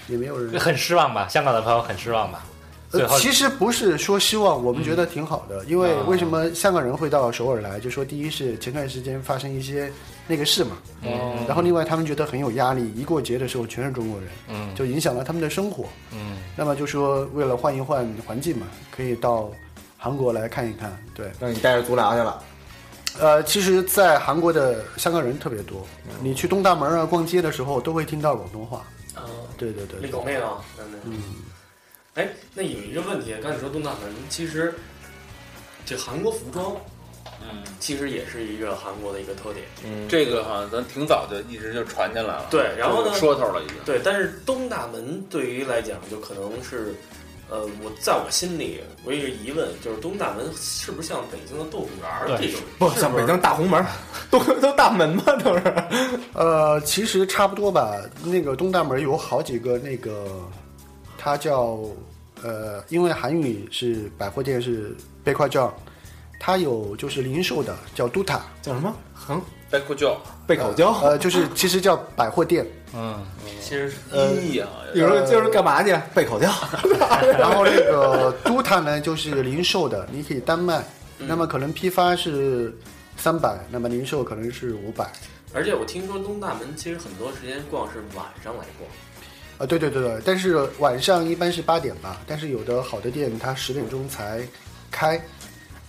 [0.08, 0.58] 也没有人。
[0.60, 1.28] 很失望吧？
[1.28, 2.46] 香港的朋友很失望吧？
[2.92, 7.80] 呃，其实不是说失望，我们觉得挺好的，因为啊为什么香港人会到首尔来？
[7.80, 9.92] 就说第一是前段时间发生一些
[10.28, 15.86] 那个事嘛，嗯然后另外他们觉得很有压力，一过节的时候全是中国人，嗯就影响了他们的生活。
[16.14, 19.50] 嗯那么就说为了换一换环境嘛，可以到
[19.96, 20.92] 韩国来看一看。
[21.14, 22.42] 对，让你带着足疗去了，
[23.18, 25.88] 呃，其实，在韩国的香港人特别多，
[26.22, 28.86] 你去东大门啊逛街的时候都会听到广东话。
[29.16, 29.24] 啊，
[29.58, 30.98] 对对对对，那狗那个，真的。
[31.06, 31.22] 嗯，
[32.16, 34.74] 哎，那有一个问题，刚才你说东大门，其实
[35.86, 36.76] 这韩国服装
[37.42, 39.66] 嗯，其实也是一个韩国的一个特点。
[39.84, 42.48] 嗯，这个好像咱挺早就一直就传进来了。
[42.52, 43.76] 对然后呢说头了已经。
[43.86, 46.94] 对，但是东大门对于来讲，就可能是，
[47.50, 52.62] 呃，我在我心里，我有一个疑问，就是东大门是不是像北京的豆腐园儿这种？
[52.78, 53.84] 不是像北京大红门，
[54.30, 55.74] 都都大门嘛，都是。
[56.34, 57.96] 呃，其实差不多吧。
[58.24, 60.28] 那个东大门有好几个那个，
[61.18, 61.80] 它叫
[62.44, 65.74] 呃，因为韩语是百货店是北快酱，
[66.40, 68.96] 它有就是零售的叫都塔，叫什么？
[69.14, 70.92] 横带裤脚，贝口叫。
[71.02, 72.66] 呃，就是其实叫百货店。
[72.94, 73.24] 嗯，
[73.62, 75.96] 其实是音译啊，有时候就是干嘛去？
[76.16, 76.50] 贝口叫。
[77.38, 80.84] 然后那个都塔呢，就是零售的，你可以单卖。
[81.20, 82.74] 那么可能批发是
[83.18, 85.06] 三百，那么零售可能是五百。
[85.54, 88.90] 而且我听说东大门其实很多时间逛是晚上来逛。
[89.60, 94.42] 啊，对对对对，但是晚上一般是八点吧，但是有的好的店它十点钟才
[94.90, 95.22] 开，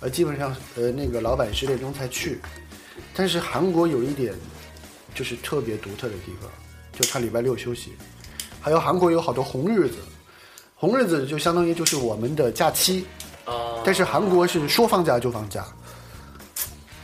[0.01, 2.41] 呃，基本上呃那个老板十点钟才去。
[3.21, 4.33] 但是韩国有一点
[5.15, 6.51] 就是特别独特的地方，
[6.99, 7.93] 就他礼拜六休息，
[8.63, 9.99] 还有韩国有好多红日子，
[10.75, 13.05] 红日子就相当于就是我们的假期，
[13.45, 13.53] 啊、
[13.85, 15.67] 但是韩国是说放假就放假。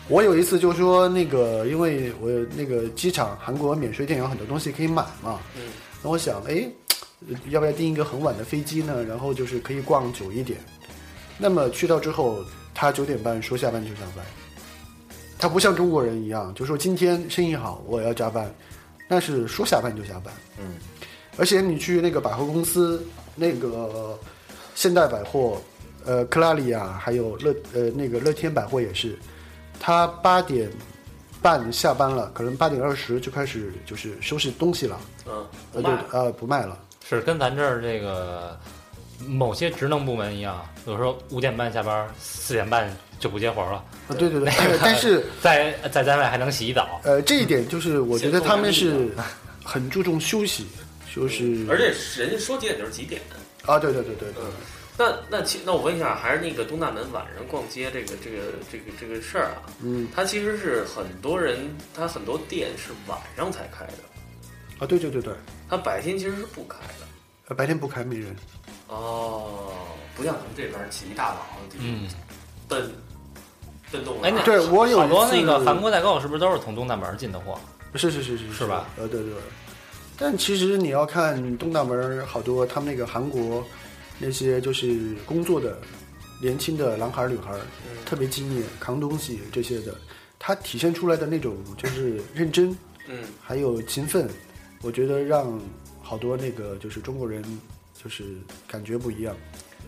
[0.09, 5.64] 我有一次就说那个，因为我那个机场韩国免税店有很多东西可以买嘛，嗯，
[6.02, 6.66] 那我想，哎，
[7.50, 9.05] 要不要订一个很晚的飞机呢？
[9.05, 10.59] 然后就是可以逛久一点。
[11.37, 12.42] 那么去到之后，
[12.74, 14.24] 他九点半说下班就下班，
[15.38, 18.53] 他不像中国人一样，就说今天生意好，我要加班，
[19.09, 20.33] 但是说下班就下班。
[20.59, 20.75] 嗯，
[21.37, 24.18] 而且你去那个百货公司，那个
[24.75, 25.61] 现代百货，
[26.05, 29.18] 呃，克拉里亚，还有乐呃那个乐天百货也是，
[29.79, 30.70] 他八点
[31.42, 36.79] 半下班了，可能八点二十就开始就是收拾东西了，嗯，呃对不呃不卖了。
[37.05, 38.59] 是跟咱这儿这个
[39.26, 47.00] 某些职能部门一样，有时候五点半下班，四点半就不接活了，啊，对对对，但但是 在在单位还能洗澡。
[47.05, 49.09] 呃，这一点就是我觉得他们是
[49.64, 50.66] 很注重休息，
[51.14, 53.20] 就是而且人家说几点就是几点。
[53.64, 54.44] 啊，对对对对对，
[54.96, 58.37] 那那其那我问一下，还是那个东大门晚上逛街这个这个
[58.70, 60.07] 这个这个事儿啊，嗯。
[60.14, 61.59] 它其实是很多人，
[61.94, 64.05] 它很多店是晚上才开的，
[64.79, 65.35] 啊，对对对对，
[65.68, 67.07] 它白天其实是不开的。
[67.48, 68.35] 呃白天不开没人，
[68.88, 69.72] 哦，
[70.16, 72.09] 不像咱们这边起一大早的嗯，
[72.68, 72.90] 奔
[73.90, 77.59] 奔动哎，对我有好多那个韩国代购是不是都是从东大门进的货？
[77.94, 78.87] 是是是是是吧？
[78.96, 79.40] 呃，对对对。
[80.18, 83.64] 但其实你要看东大门好多他们那个韩国
[84.18, 85.79] 那些就是工作的
[86.40, 87.53] 年轻的男孩儿女孩
[88.05, 89.94] 特别敬业，扛东西这些的，
[90.38, 92.77] 他体现出来的那种就是认真，
[93.09, 94.29] 嗯，还有勤奋，
[94.83, 95.61] 我觉得让
[96.03, 97.42] 好多那个就是中国人
[98.07, 98.23] 就是
[98.69, 99.35] 感觉不一样。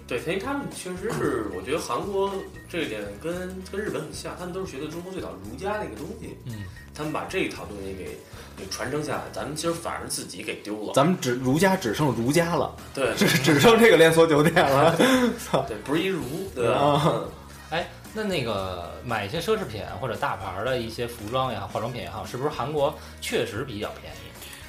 [0.09, 2.33] 对，因为他们确实是，我觉得韩国
[2.69, 8.19] 这一点跟跟日本很像，他们都是学的中国最早儒家那个东西，嗯，他们把这一套东西给
[8.57, 10.95] 给传承下来，咱们今儿反而自己给丢了。
[10.95, 14.97] 咱们只儒家只剩儒家了，对只只剩这个连锁酒店了。
[15.69, 16.25] 对，不是一儒，
[16.57, 16.75] 对吧？
[16.75, 17.31] 啊 嗯
[17.71, 24.19] 哎，那那个买一些奢侈品或者大牌儿的一些服装也好，化妆品也好，是不是韩国确实比较便宜？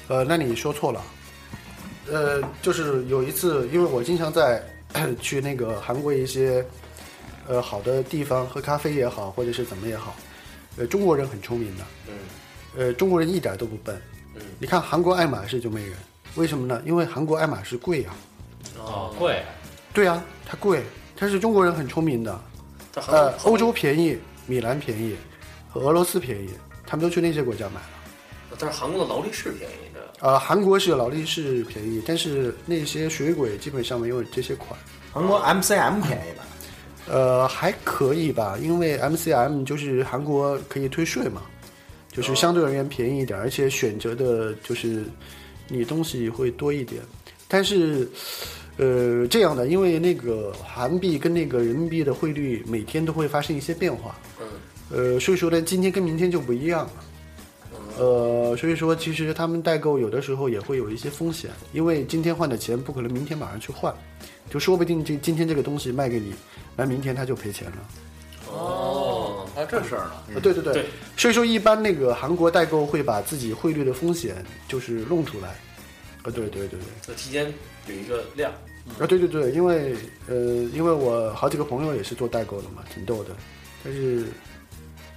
[0.06, 1.02] 呃，那你说错了。
[2.10, 4.62] 呃，就是有一次，因为我经常在
[5.20, 6.64] 去那个韩国一些
[7.46, 10.14] 呃好的地方喝咖啡也好，或者是怎么也好，
[10.76, 12.14] 呃，中国人很聪明的，嗯
[12.76, 14.00] 呃，中国人一点都不笨。
[14.34, 15.94] 嗯，你看韩国爱马仕就没人，
[16.36, 16.80] 为什么呢？
[16.86, 18.10] 因为韩国爱马仕贵呀、
[18.78, 19.42] 哦，贵。
[19.92, 20.84] 对啊，它贵，
[21.18, 22.40] 但是中国人很聪明的，
[23.08, 25.16] 呃，欧洲便宜，米兰便宜，
[25.68, 26.50] 和俄罗斯便宜，
[26.86, 28.56] 他们都去那些国家买了。
[28.56, 29.89] 但是韩国的劳力士便宜的，
[30.20, 34.78] 呃，韩国是劳力士便宜，但是那些水鬼基本上没有这些款。
[35.12, 36.44] 韩国 MCM 便宜吧？
[37.08, 41.42] 呃，还可以吧，因为 MCM 就是韩国可以退税嘛，
[42.12, 45.04] 就是相对而言便宜一点，而且选择的就是
[45.68, 47.02] 你东西会多一点。
[47.48, 48.08] 但是，
[48.76, 54.46] 呃，这样的，因为那个韩币跟那个人民币的汇率每天都会发生一些变化，嗯
[55.14, 56.92] 呃，所以说呢，今天跟明天就不一样了。
[58.00, 63.94] 呃，所以说其实他们代购有的时候也会有一些风险，因为今天换的钱不可能明天马上去换，
[64.48, 66.32] 就说不定这今天这个东西卖给你，
[66.74, 67.76] 那明天他就赔钱了。
[68.50, 70.12] 哦，还有这事儿呢。
[70.34, 75.48] 啊，对对对，对所以说一般那个韩国代购会把自己汇率的风险就是弄出来。
[76.22, 77.52] 啊，对对对对，就提前
[77.86, 78.50] 有一个量，
[78.98, 79.94] 啊对对对，因为
[80.26, 80.36] 呃，
[80.72, 83.30] 因为我好几个朋友也是做代购的嘛，挺逗的。
[83.84, 84.24] 但是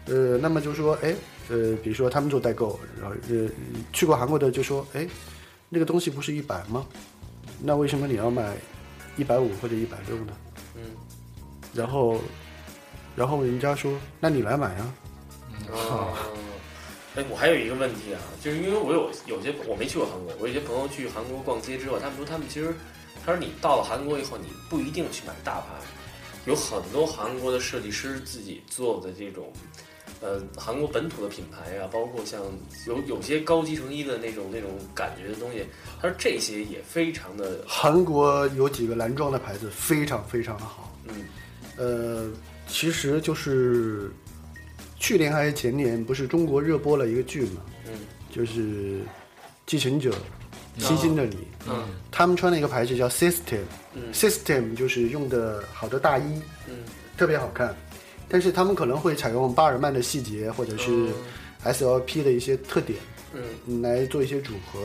[0.06, 1.16] 呃，那么就说，哎，
[1.50, 3.50] 呃，比如说他们做代购，然后呃，
[3.92, 5.08] 去过韩国的就说，哎，
[5.70, 6.86] 那个东西不是一百吗？
[7.62, 8.56] 那为什么你要买
[9.18, 10.34] 一百五或者一百六呢？
[10.76, 10.82] 嗯，
[11.74, 12.20] 然后，
[13.16, 14.96] 然后人家说，那你来买啊。
[15.72, 16.14] 哦，
[17.16, 22.74] 哎，我还有一个问题啊，就是因为我有有些我没去过韩国，我有些朋友去韩国逛街之后，他们说他们其实，
[23.26, 25.68] 他说你到了韩国以后，你不一定去买大牌，
[26.46, 29.54] 有很多韩国的设计师自己做的这种，
[30.24, 32.42] 呃，韩国本土的品牌啊，包括像
[32.88, 35.66] 有有些高级成衣的那种那种感觉的东西，
[36.02, 41.26] 他说这些也非常的，韩国有几个男装的牌子非常非常的好，嗯。
[41.76, 42.32] 呃，
[42.68, 44.10] 其实就是
[44.98, 47.92] 去年还是前年，不是中国热播了一个剧嘛，嗯。
[48.32, 48.62] 就是
[49.66, 50.10] 《继承者》，
[50.78, 51.84] 星星的你，嗯。
[52.10, 54.14] 他们穿的一个牌子叫 System，System、嗯。
[54.14, 56.78] System 就是用的好的大衣，嗯。
[57.18, 57.76] 特别好看，
[58.30, 61.10] 但是他们可能会采用巴尔曼的细节或者是
[61.66, 62.98] SLP 的一些特点
[63.34, 63.42] 嗯。
[63.68, 64.80] 嗯来做一些组合，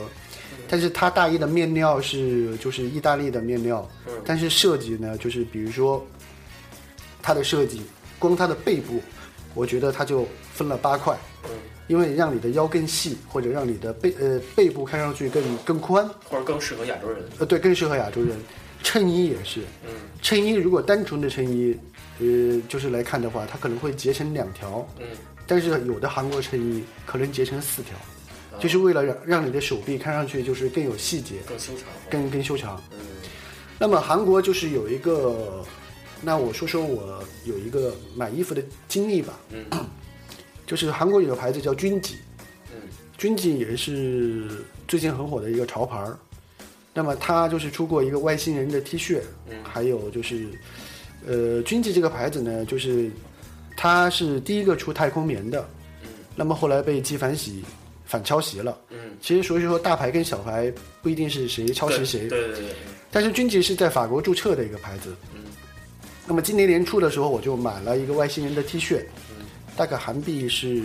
[0.67, 4.13] 但是它大衣的面料是就是意大利的面料，嗯。
[4.25, 6.05] 但是设计呢，就是比如说
[7.21, 7.81] 它的设计，
[8.17, 9.01] 光它的背部，
[9.53, 11.51] 我觉得它就分了八块，嗯，
[11.87, 18.37] 因为让你的腰更细，或者让你的背呃背部看上去更更宽，或者更适合亚洲人，呃对，更适合亚洲人。
[18.81, 19.91] 衬衣也是，嗯。
[20.21, 21.77] 衬衣如果单纯的衬衣，
[22.19, 25.05] 呃，就是来看的话，它可能会截成两条，嗯
[25.47, 32.81] 但是有的韩国衬衣可能截成四条，啊就是为了让让你的手臂看上去就是更有细节，更修长，更更修长。
[32.91, 32.97] 嗯
[33.81, 35.63] 那么韩国就是有一个，
[36.21, 39.65] 那我说说我有一个买衣服的经历吧，嗯
[40.67, 42.17] 就是韩国有个牌子叫军纪，
[42.73, 42.81] 嗯
[43.17, 46.19] 军纪也是最近很火的一个潮牌儿。
[46.93, 50.47] 那么它就是出过一个外星人的 T 恤，嗯还有就是，
[51.27, 53.11] 呃，军纪这个牌子呢，就是
[53.75, 55.67] 它是第一个出太空棉的，
[56.03, 57.63] 嗯那么后来被纪梵希
[58.05, 58.77] 反抄袭了。
[58.89, 62.75] 嗯，其实所以说大牌跟小牌不一定是谁抄袭谁，对对对对，
[63.11, 65.15] 但是军纪是在法国注册的一个牌子。
[65.33, 65.41] 嗯
[66.27, 68.99] 那么今年年初的时候，我就买了一个外星人的 T 恤，
[69.31, 70.83] 嗯大概韩币是，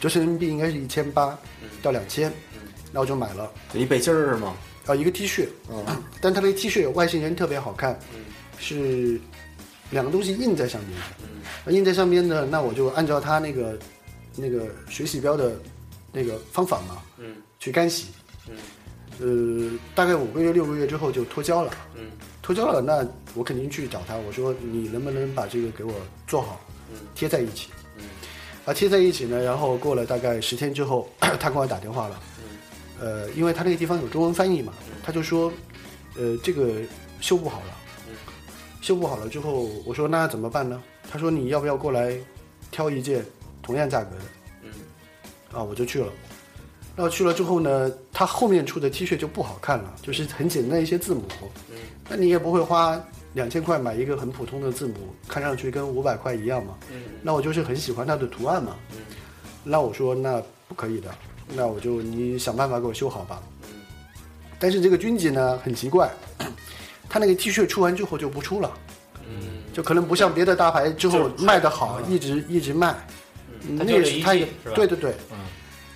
[0.00, 3.48] 折成人民币应该是一千八嗯到两千嗯，那我就买了。
[3.72, 4.56] 一背心儿是吗？
[4.86, 5.84] 啊，一个 T 恤，嗯，
[6.20, 8.20] 但他那个 T 恤有外星人特别好看，嗯
[8.60, 9.20] 是
[9.90, 11.06] 两个东西印在上面的。
[11.24, 13.78] 嗯印在上面呢，那我就按照他那个
[14.36, 15.60] 那个水洗标的
[16.12, 18.06] 那个方法嘛，嗯去干洗。
[18.48, 18.56] 嗯
[19.20, 21.70] 呃，大概五个月六个月之后就脱胶了。
[21.96, 22.10] 嗯
[22.42, 25.92] 脱胶了，那我肯定去找他，我说你能不能把这个给我
[26.26, 26.60] 做好，
[26.92, 27.68] 嗯贴在一起。
[27.98, 28.04] 嗯
[28.64, 32.20] 啊，贴在一起呢，然后过了大概十天之后， 他给我打电话了。
[32.38, 35.52] 嗯呃，因为他那个地方有中文翻译嘛，他就说，
[36.16, 36.80] 呃，这个
[37.20, 37.76] 修不好了。
[38.80, 40.82] 嗯修不好了之后，我说那怎么办呢？
[41.10, 42.16] 他说你要不要过来
[42.70, 43.24] 挑一件
[43.62, 44.22] 同样价格的？
[44.62, 44.70] 嗯
[45.52, 46.06] 啊，我就去了。
[46.96, 51.22] 然后去了之后呢，他后面出的 T 恤就不好看了，就是很简单一些字母。
[51.70, 51.76] 嗯
[52.08, 53.00] 那你也不会花
[53.34, 56.76] 两千块买一个很普通的字母，看上去跟五百块一样嘛。
[56.90, 58.76] 嗯那我就是很喜欢它的图案嘛。
[58.92, 58.98] 嗯
[59.62, 61.14] 那我说那不可以的，
[61.54, 63.42] 那我就你想办法给我修好吧。
[63.64, 63.68] 嗯
[64.58, 66.10] 但是这个军姐呢很奇怪，
[67.10, 68.72] 他那个 T 恤出完之后就不出了，
[69.28, 69.58] 嗯。
[69.72, 72.94] 就可能不像别的大牌之后卖的好，一直一直卖。
[73.68, 73.76] 嗯。
[73.76, 74.74] 它那就是他一个季是吧？
[74.76, 75.36] 对对对，嗯。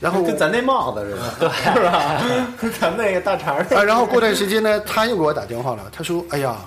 [0.00, 2.22] 然后跟咱那帽子似的， 对，是吧？
[2.60, 6.58] 跟咱那个大肠儿啊，然后过段时间呢，他又给我打电话了，他说：“哎呀，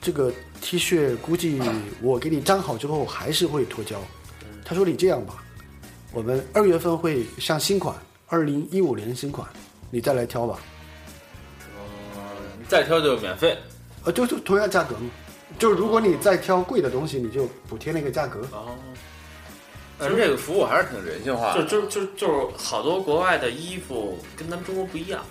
[0.00, 1.60] 这个 T 恤估计
[2.00, 3.96] 我给你粘好之后还是会脱胶。”
[4.64, 5.34] 他说：“你这样吧，
[6.12, 7.94] 我们二月份会上新款，
[8.28, 9.46] 二零一五年新款，
[9.90, 10.58] 你再来挑吧。
[12.16, 12.20] 嗯，
[12.66, 13.58] 再挑就免费。
[14.06, 15.10] 呃，就就同样价格嘛，
[15.58, 18.40] 就是如果你再挑贵的东西，你就补贴那个价格。
[18.52, 18.74] 哦，
[19.98, 21.64] 其实这个服务还是挺人性化的。
[21.64, 25.24] 就就就就是好多国外的衣服跟咱们中国不一样，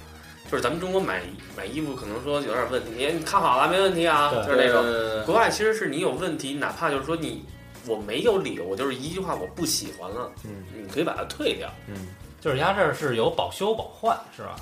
[0.52, 1.22] 就是咱们中国买
[1.56, 5.26] 买衣服可能说有点问题，你你看好了没问题啊，就是那种。
[5.26, 7.46] 国外其实是你有问题，哪怕就是说你
[7.88, 11.72] 我没有理由，我就是一句话我不喜欢了，嗯你可以把它退掉。
[11.88, 12.08] 嗯，
[12.42, 14.56] 就是压这儿是有保修保换是吧？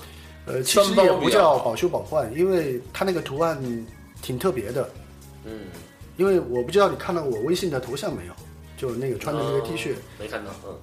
[0.46, 3.58] 呃，其实也不叫保修保换，因为它那个图案
[4.24, 4.90] 挺特别的。
[5.46, 5.66] 嗯，
[6.18, 8.34] 因为我不知道你看到我微信的头像没有，
[8.76, 10.76] 就那个穿的那个 T 恤，哦没看到，嗯。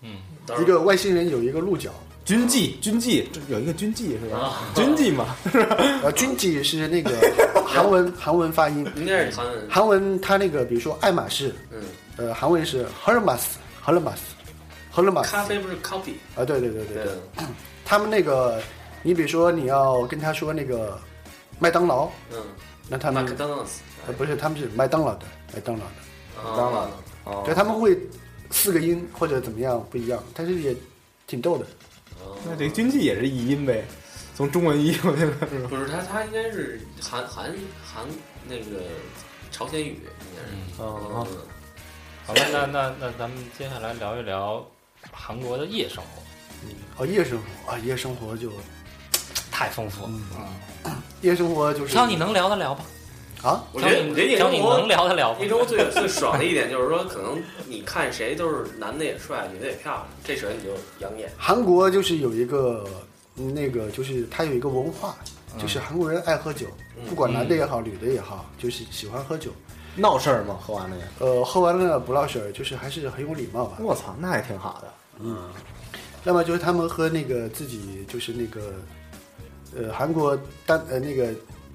[0.00, 1.90] 嗯，一个外星人有一个鹿角，
[2.24, 4.38] 军纪，军纪，这有一个军纪是吧？
[4.38, 5.34] 啊，军纪嘛，
[6.04, 7.10] 呃，军纪是那个
[7.66, 11.82] 韩文韩文发音，应该是韩文，韩文它那个比如说爱马仕，嗯，
[12.16, 13.40] 呃，韩文是 Hermes
[13.84, 14.18] Hermes
[14.94, 17.04] Hermes 咖啡不是 coffee，啊，对对对对对。
[17.04, 17.44] 对，，
[17.84, 18.62] 他们那个
[19.02, 20.96] 你比如说你要跟他说那个
[21.58, 22.38] 麦当劳，嗯，
[22.88, 25.92] 那他们麦克当劳斯，呃不是他们是麦当劳的麦当劳的，
[26.36, 26.92] 麦当劳的，
[27.24, 27.98] 哦对他们会
[28.50, 30.74] 四个音或者怎么样不一样，但是也
[31.26, 31.66] 挺逗的。
[32.20, 33.84] 哦那这个军纪也是译音呗，
[34.34, 35.68] 从中文译过去的是吧？
[35.68, 38.06] 不是他，他应该是韩韩韩
[38.46, 38.82] 那个
[39.50, 40.48] 朝鲜语，应该是。
[40.78, 41.36] 嗯，哦嗯
[42.26, 44.66] 好了，那那那咱们接下来聊一聊
[45.12, 48.50] 韩国的夜生活，哦，夜生活啊，夜生活就
[49.58, 50.10] 太丰富了。
[51.20, 52.84] 夜生活就是挑你能聊的聊吧，
[53.42, 55.48] 啊，我觉得，我觉得夜挑你生活能聊的聊吧夜。
[55.48, 61.28] 生活最最爽的一点就是说，可能你看谁都是男的也帅，女的也漂亮，这时候你就养眼。
[61.36, 62.86] 韩国就是有一个
[63.34, 65.16] 嗯那个就是它有一个文化，
[65.60, 66.68] 就是韩国人爱喝酒，
[67.08, 69.50] 不管男的也好，女的也好，就是喜欢喝酒。
[69.96, 70.56] 闹事儿吗？
[70.64, 71.02] 喝完了也？
[71.18, 73.78] 呃，喝完了不闹事儿，就是还是很有礼貌吧。
[73.80, 74.94] 我操，那也挺好的。
[75.20, 75.50] 嗯
[76.22, 78.74] 那么就是他们喝那个自己就是那个
[79.76, 81.34] 呃韩国单呃那个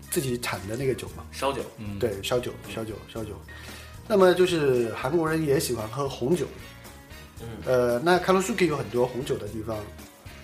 [0.10, 3.32] 自己产的那个酒嘛，烧酒，嗯，对，烧酒，烧酒，烧酒。
[4.08, 6.46] 那么就是韩国人也喜欢喝红酒，
[7.42, 9.78] 嗯，呃，那卡罗苏给有很多红酒的地方，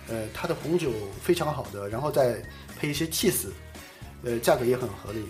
[0.08, 0.90] 呃，它的红酒
[1.22, 2.42] 非常好的，然后再
[2.78, 3.48] 配一些 cheese，
[4.22, 5.24] 呃，价格也很合理。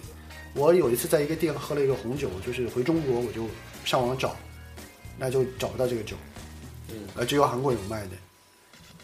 [0.54, 3.46] 我有一次在一个店喝了一个红酒，就是回中国我就
[3.84, 4.36] 上网找，
[5.18, 6.16] 那就找不到这个酒，
[6.90, 8.10] 嗯呃，只有韩国有卖的。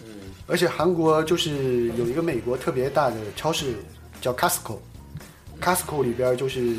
[0.04, 0.06] 嗯
[0.46, 3.74] 而且韩国就是有一个美国特别大的超市
[4.20, 6.74] 叫 Costco，Costco 里边就是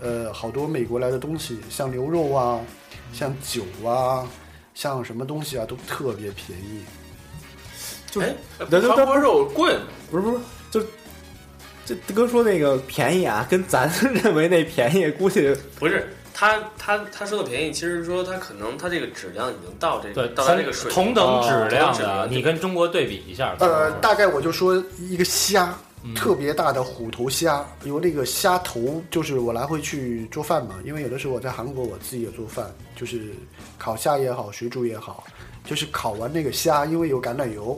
[0.00, 2.60] 呃好多美国来的东西，像牛肉啊，
[3.12, 4.26] 像酒啊，
[4.74, 6.82] 像什么东西啊都特别便宜。
[8.10, 8.34] 就哎
[8.70, 9.82] 对对韩国肉贵吗？
[10.10, 10.40] 不是不是，
[10.70, 10.86] 就
[11.86, 13.90] 这哥说那个便宜啊，跟咱
[14.22, 16.06] 认为那便宜估计不是
[16.38, 23.56] 他他他说的便宜，其实说他可能他这个质量已经到这个对，到他这个水平同等质量的，你跟中国对比一下。
[23.58, 25.74] 呃，大概我就说一个虾，
[26.04, 33.32] 嗯特别大的虎头虾，有那个虾头，就是我来回去做饭嘛，因为有的时候我在韩国我自己也做饭，就是
[33.76, 35.24] 烤虾也好，水煮也好，
[35.64, 37.76] 就是烤完那个虾，因为有橄榄油，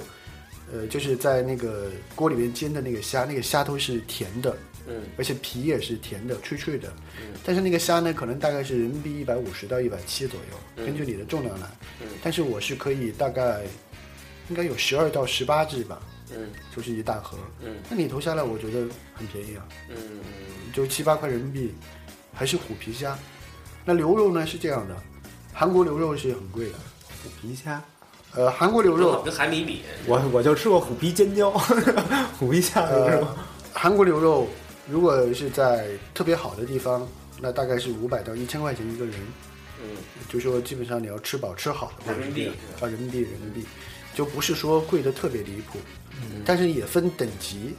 [0.71, 4.55] 呃，就是在那个锅里面煎的那个虾，那个虾头是甜的，
[4.91, 5.03] 嗯。
[5.17, 6.93] 而且皮也是甜的，脆脆的。
[7.19, 7.33] 嗯。
[7.45, 10.85] 但是那个虾呢，可能大概是人民币一百五十到一百七左右，嗯。
[10.85, 11.67] 根据你的重量来。
[12.01, 12.09] 嗯。
[12.23, 13.63] 但是我是可以大概
[14.49, 16.01] 应该有十二到十八只吧，
[16.35, 16.51] 嗯。
[16.75, 17.39] 就是一大盒。
[17.65, 17.77] 嗯。
[17.89, 19.97] 那你投下来，我觉得很便宜啊，嗯
[20.73, 21.75] 就七八块人民币，
[22.35, 23.19] 还是虎皮虾。
[23.85, 24.95] 那牛肉呢是这样的，
[25.53, 26.75] 韩国牛肉是很贵的。
[27.23, 27.83] 虎皮虾，
[28.35, 31.51] 呃，韩国牛肉，跟海米比，我我就吃过虎皮尖椒，
[32.39, 32.89] 虎皮虾
[33.73, 34.47] 韩国牛肉
[34.91, 37.07] 如果是在特别好的地方，
[37.41, 39.15] 那大概是五百到一千块钱一个人。
[39.81, 39.97] 嗯。
[40.29, 42.49] 就说基本上你要吃饱吃好的，人民币。
[42.81, 43.65] 啊，人民币人民币，
[44.15, 45.79] 就不是说贵的特别离谱，
[46.17, 46.43] 嗯。
[46.45, 47.75] 但是也分等级。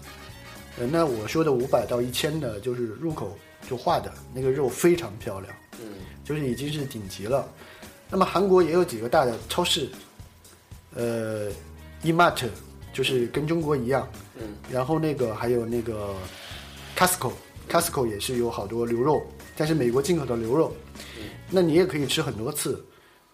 [0.80, 3.38] 呃，那我说的五百到一千的，就是入口
[3.70, 5.88] 就化的那个肉非常漂亮，嗯。
[6.24, 7.48] 就是已经是顶级了。
[8.10, 9.90] 那么韩国也有几个大的超市，
[10.96, 11.52] 呃
[12.04, 12.48] ，eMart
[12.94, 14.44] 就是跟中国一样，嗯。
[14.72, 16.14] 然后那个还有那个
[16.98, 19.26] Costco，Costco 也是有好多牛肉，
[19.58, 20.76] 但是美国进口的牛肉，
[21.50, 22.84] 那你也可以吃很多次，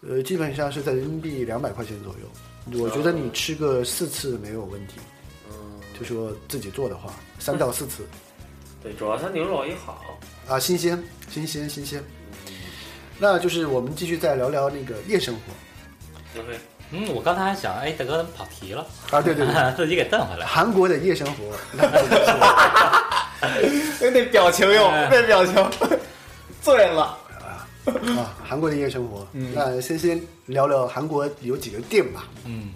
[0.01, 2.30] 呃，基本上是在人民币两百块钱左右。
[2.84, 4.95] 我觉得你吃个四次没有问题，
[5.49, 5.55] 嗯，
[5.97, 8.05] 就说自己做的话， 三到四次。
[8.84, 10.03] 对，主要它牛肉也好，
[10.47, 12.03] 啊，新鲜，新鲜，新鲜。
[13.20, 15.41] 那就是我们继续再聊聊那个夜生活。
[16.41, 16.60] OK，
[16.91, 18.86] 嗯，我刚才还想，哎，大哥怎么跑题了？
[19.10, 20.45] 啊，对对对， 自己给蹬回来。
[20.45, 21.43] 韩国的夜生活，
[23.42, 25.56] 那可是那表情用，哎那表情，
[26.62, 27.18] 醉了。
[27.86, 29.26] 啊，韩国的夜生活。
[29.32, 32.28] 嗯那先先聊聊韩国有几个店吧。
[32.46, 32.74] 嗯，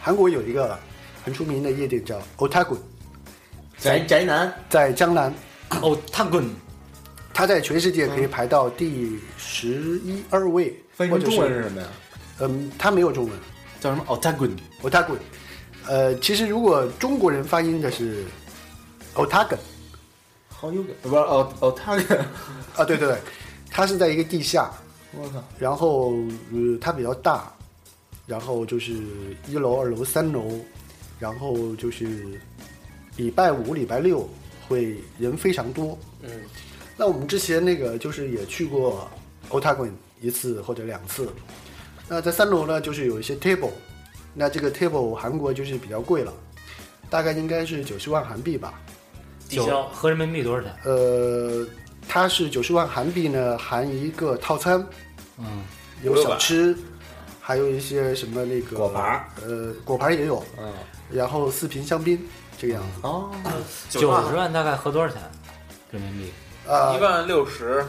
[0.00, 0.78] 韩国有一个
[1.24, 2.78] 很出名的夜店叫 Otagon，
[3.76, 5.34] 宅宅男，在江南，
[5.80, 6.48] 哦，探棍，
[7.34, 11.88] 它在全世界可以排到第十一二位，翻译中文是什么呀？
[12.38, 13.32] 嗯，它没有中文
[13.80, 14.50] 叫什么？Otagon。
[14.82, 15.16] Otagon。
[15.88, 18.24] 呃，其实如果中国人发音的是
[19.16, 19.58] Otagon
[20.62, 22.24] 好有个不是哦哦，他个，
[22.76, 23.18] 啊，对对对，
[23.68, 24.70] 它是在一个地下，
[25.58, 26.12] 然后
[26.52, 27.52] 呃它比较大，
[28.28, 28.92] 然后就是
[29.48, 30.60] 一楼、二楼、三楼，
[31.18, 32.06] 然后就是
[33.16, 34.28] 礼拜五、礼拜六
[34.68, 35.98] 会人非常多。
[36.22, 36.30] 嗯
[36.96, 39.10] 那我们之前那个就是也去过
[39.50, 39.90] Otagon
[40.20, 41.28] 一次或者两次。
[42.06, 43.72] 那在三楼呢，就是有一些 table，
[44.32, 46.32] 那这个 table 韩国就是比较贵了，
[47.10, 48.80] 大概应该是九十万韩币吧。
[49.48, 50.74] 九低消，合人民币多少钱？
[50.84, 51.66] 呃，
[52.08, 54.84] 它是九十万韩币呢，含一个套餐，
[55.38, 55.64] 嗯，
[56.02, 56.76] 有小吃，
[57.40, 60.72] 还有一些什么那个果盘，呃，果盘也有，嗯，
[61.10, 62.18] 然后四瓶香槟
[62.58, 63.00] 这个样子。
[63.02, 63.30] 哦，
[63.90, 65.20] 九十万大概合多少钱？
[65.90, 66.32] 人民币？
[66.66, 67.84] 呃一万六十，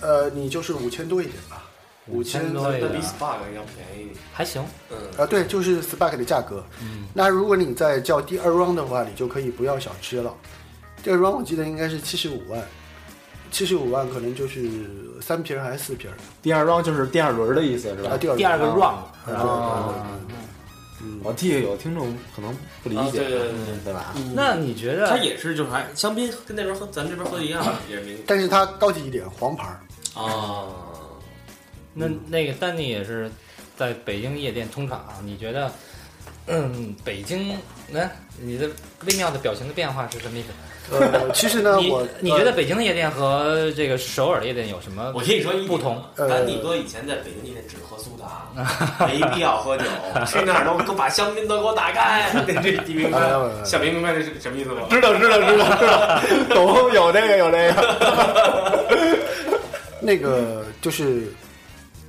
[0.00, 1.64] 呃，你就是五千多一点吧。
[2.10, 4.10] 五千多一点那比 Spark 要便宜。
[4.32, 4.64] 还行。
[4.90, 6.64] 嗯，啊，对，就是 Spark 的价格。
[6.80, 10.34] 嗯，那如果你再叫第二 round 的话，你就可以不要小吃了。
[11.02, 12.60] 第二 round 我记得应该是七十五万，
[13.50, 14.68] 七十五万可能就是
[15.20, 16.10] 三瓶还是四瓶
[16.42, 18.10] 第二 round 就是第二轮的意思是吧？
[18.10, 18.16] 啊？
[18.16, 18.96] 第二第二个 round，
[19.26, 19.94] 对啊
[21.00, 22.52] 嗯，我记得有听众可能
[22.82, 23.50] 不理解，啊对对对
[23.84, 24.12] 对吧？
[24.34, 29.78] 那你觉得它也是就是还香槟跟那边喝，咱这边喝的一样，也是明但是它高级一点，黄牌儿。
[30.20, 30.66] 啊。
[31.98, 33.30] 那那个丹尼也是
[33.76, 35.70] 在北京夜店通场，你觉得，
[36.46, 37.56] 嗯，北京
[37.88, 38.08] 那
[38.40, 38.68] 你的
[39.06, 40.48] 微妙的表情的变化是什么意思？
[40.90, 46.02] 呃，其实呢，你我你觉得北京的夜店和这个首尔的夜店有什么我跟你说不同？
[46.16, 48.48] 呃丹尼哥以前在北京夜店只喝苏打，
[49.06, 49.84] 没必要喝酒，
[50.26, 52.30] 去那儿都给我把香槟都给我打开。
[52.46, 53.64] 这这你明白哎呀哎呀？
[53.66, 54.86] 小明明白这是什么意思吗？
[54.88, 56.20] 知道知道知道知道，
[56.56, 59.18] 懂有这个有这个。
[60.00, 61.30] 那个就是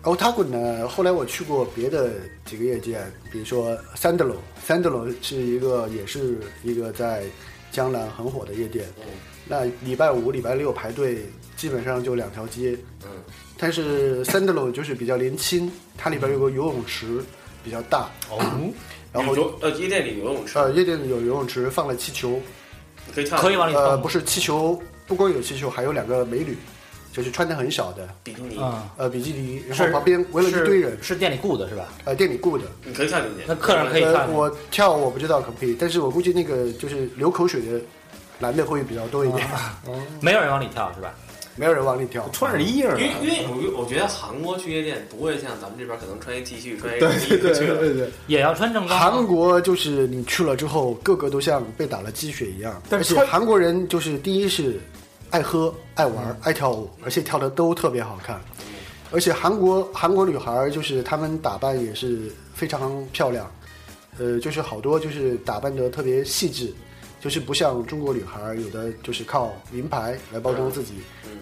[0.04, 2.12] 欧塔滚呢，后来我去过别的
[2.46, 7.24] 几个夜店，比如说 Sandalo，Sandalo 是一个也是一个在
[7.72, 8.86] 江南很火的夜店。
[9.00, 9.06] 嗯。
[9.46, 11.26] 那礼拜五、礼拜六排队
[11.58, 13.10] 基本上就两条街，嗯。
[13.58, 17.22] 但是 Sandalo 就是比较年轻，它里边有个游泳池
[17.62, 18.40] 比较大，哦，
[19.12, 22.40] 然后呃夜店里游泳池，呃夜店里有游泳池，放了气球，
[23.14, 23.76] 可以跳，可以往里。
[23.76, 26.56] 呃不是气球，不光有气球，还有两个美女，
[27.14, 31.88] 就是穿的很少的，比基尼，啊，呃比基尼，然后旁边围了一堆人，是店里雇的是吧？
[32.06, 32.66] 呃店里雇的。
[32.86, 33.44] 你可以跳进去。
[33.48, 37.80] 那客人可以呃，看我跳我不知道可不可以，但是我估计那个就是流口水的
[38.38, 39.48] 男的会比较多一点，
[40.22, 41.14] 没有人往里跳是吧？
[41.56, 42.26] 没有人往里跳。
[42.32, 49.28] 穿着衣裳呢因为因为我我觉得韩国去夜店不会像咱们这边可能穿一 T 恤穿一对对对衣服去了，对对，也要穿正装韩。
[49.28, 54.80] 国就是你去了之后，个个都像被打了鸡血一样，而且但是韩国人就是第一是
[55.32, 58.40] 爱喝、爱玩、爱跳舞，而且跳的都特别好看。
[59.12, 63.52] 而且韩国韩国女孩就是她们打扮也是非常漂亮，
[64.20, 66.72] 呃，就是好多就是打扮的特别细致，
[67.20, 70.94] 就是不像中国女孩有的就是靠名牌来包装自己，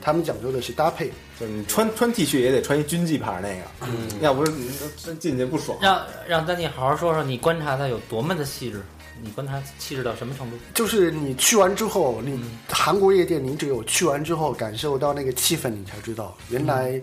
[0.01, 1.11] 她们讲究的是搭配。
[1.39, 5.77] 就是你穿穿 T 恤也得穿一军纪牌那个，要不是你真进去不爽。
[5.81, 8.81] 让让丹尼好好说说，你观察的有多么的细致，
[9.23, 10.57] 你观察气质到什么程度？
[10.73, 12.39] 就是你去完之后，你
[12.69, 17.01] 韩国夜店，你只有去完之后感受到那个气氛，你才知道原来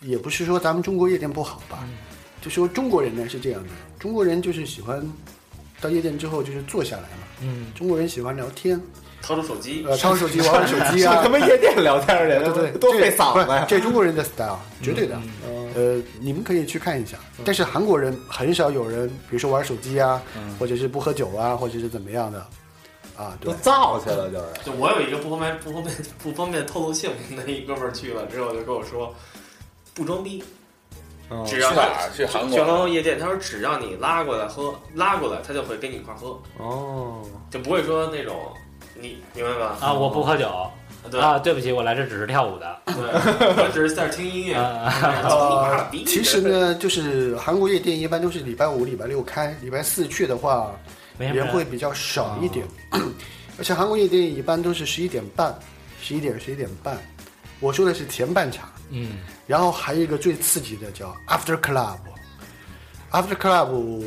[0.00, 1.86] 也不是说咱们中国夜店不好吧，
[2.40, 5.06] 就说中国人呢是这样的，中国人就是喜欢
[5.80, 8.80] 到夜店之后就是坐下来嘛，嗯，中国人喜欢聊天，
[9.22, 11.14] 掏出手机，呃，掏手机玩玩手机啊。
[11.20, 13.66] 上他，妈夜店聊天去，对对，多费这不是嗓子呀！
[13.68, 15.18] 这中国人的 style，绝对的。
[15.46, 15.60] 嗯。
[15.74, 20.20] 呃，你们可以去看一下，但是韩国人很少有人，比如说玩手机啊，
[20.58, 22.44] 或者是不喝酒啊，或者是怎么样的，
[23.16, 23.52] 啊，对。
[23.52, 24.44] 都，造去了，就是。
[24.64, 29.14] 就我有一个不方便不方便不方便透露姓名的一哥们儿去了之后就跟我说，
[29.94, 30.42] 不装逼，
[31.30, 32.10] 嗯只要去哪儿？
[32.16, 32.50] 去韩国。
[32.50, 38.34] 去韩国夜店，他说只要你拉过来喝，拉过来他就会跟你一块儿喝，哦，就不会说那种
[39.00, 39.76] 你明白吧？
[39.80, 40.48] 啊，我不喝酒
[41.10, 42.78] 对啊，对不起，我来这只是跳舞的。
[42.86, 44.56] 对，我只是在这儿听音乐。
[46.04, 50.70] 其实呢，就是韩国夜店一般都是礼拜五、礼拜六开，礼拜四去的话
[51.16, 52.66] 人会比较少一点。
[53.58, 55.58] 而且韩国夜店一般都是十一点半、
[56.00, 56.98] 十一点、十一点半。
[57.60, 61.98] 我说的是前半场，嗯，然后还有一个最刺激的叫 After Club。
[63.10, 64.02] After Club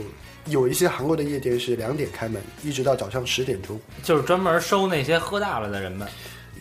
[0.45, 3.79] 有一些韩国的夜店是两点开门，一直到早上十点钟。
[4.01, 6.07] 就是专门收那些喝大了的人们。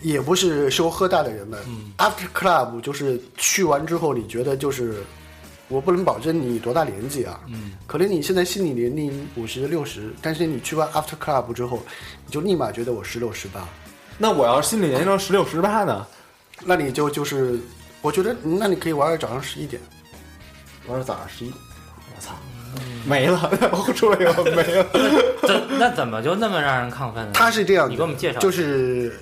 [0.01, 1.57] 也不是收喝大的人们。
[1.65, 5.01] 嗯 After Club 就是去完之后，你觉得就是，
[5.69, 11.81] 我不能保证你多大年纪啊，嗯，可能你现在心理年龄五十六十，但是你去完 After Club 之后，
[12.25, 13.65] 你就立马觉得我十六十八，
[14.17, 16.05] 那我要是心理年龄十六十八呢？
[16.65, 17.57] 那你就就是，
[18.01, 19.81] 我觉得那你可以玩到早上十一点。
[20.85, 21.59] 玩到早上十一，我操，
[23.05, 24.85] 没了，我出来以后没了。
[25.47, 27.31] 怎那怎么就那么让人亢奋呢？
[27.33, 29.13] 他是这样的，你给我们介绍就是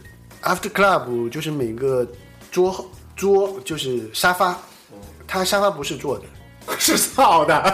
[0.43, 2.05] After Club 就是每个
[2.51, 2.85] 桌
[3.15, 4.57] 桌就是沙发，
[5.27, 6.25] 他沙发不是坐的，
[6.77, 7.73] 是扫的，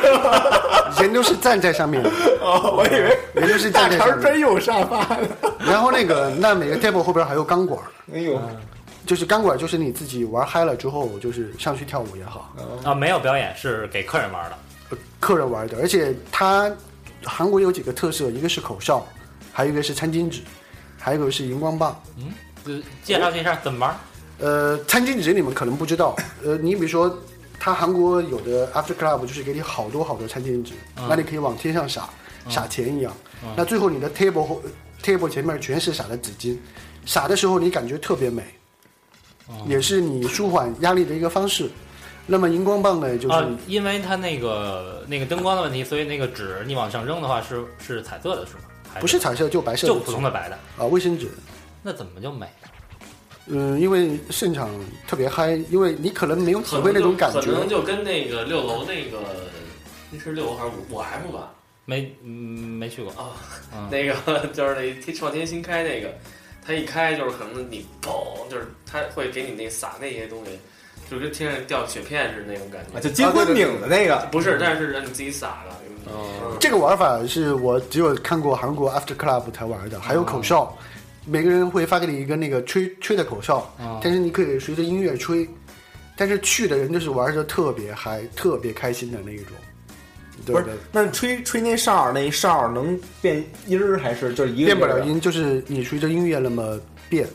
[1.00, 2.10] 人都是站在上面的，
[2.42, 4.20] 哦，我以为人都是站在上面。
[4.20, 5.28] 真有沙发的。
[5.60, 7.80] 然后那个那每个 table 后边还有钢管，
[8.14, 8.40] 哎呦，
[9.06, 12.52] 就是钢管就是你自己玩嗨了之后，就是上去跳舞也好，
[12.84, 14.58] 啊，没有表演，是给客人玩的。
[15.20, 15.78] 客人玩的。
[15.78, 16.70] 而且它
[17.24, 19.06] 韩国有几个特色，一个是口哨，
[19.52, 20.40] 还有一个是餐巾纸，
[20.98, 22.00] 还有一个是荧光棒。
[22.16, 23.96] 嗯介绍介绍怎么玩？
[24.40, 26.14] 呃，餐巾纸你们可能不知道，
[26.44, 27.18] 呃，你比如说，
[27.58, 32.08] 它韩国有的 after club 就是给你好多好多餐巾纸，那你可以往天上撒，
[32.50, 33.12] 撒钱一样。
[33.56, 34.62] 那最后你的 table 后
[35.02, 36.58] table 前面全是撒的纸巾，
[37.06, 38.44] 撒的时候你感觉特别美，
[39.66, 41.70] 也是你舒缓压力的一个方式。
[42.30, 48.60] 那么荧光棒呢，就是、啊，因为它那个那个灯光的问题，所以那个纸你往上扔的话是是彩色的，是吗？
[49.00, 51.28] 不是彩色就白色就普通的白的，啊卫生纸。
[51.82, 52.46] 那怎么就美？
[53.46, 54.68] 嗯，因为现场
[55.06, 57.40] 特别嗨，因为你可能没有体会那种感觉。
[57.40, 59.18] 可能就跟那个六楼那个
[60.10, 61.50] 那是六楼还是五五 M 吧？
[61.86, 63.32] 没嗯没去过啊，
[63.74, 66.12] 嗯那个就是那天创天新开那个，
[66.66, 70.50] 它一开就是可能你嘣，就是它会给你那撒那些东西，
[71.10, 72.98] 就跟天上掉雪片似的那种感觉。
[72.98, 76.12] 啊就金婚拧的那个，不是，但是让你自己撒的。
[76.12, 80.76] 哦，这个玩法是我只有看过韩国 After Club 才玩的，还有口哨，
[81.26, 85.46] 每个人会发给你一个那个吹吹的口哨，啊但是你可以随着音乐吹，
[86.16, 89.54] 但是去的人就是玩的特别嗨、特别开心的那一种。
[90.46, 96.78] 对不是，那吹吹那哨，那一哨能变音儿还是就是一个变不了音，就是你随着音乐那么
[97.08, 97.26] 变。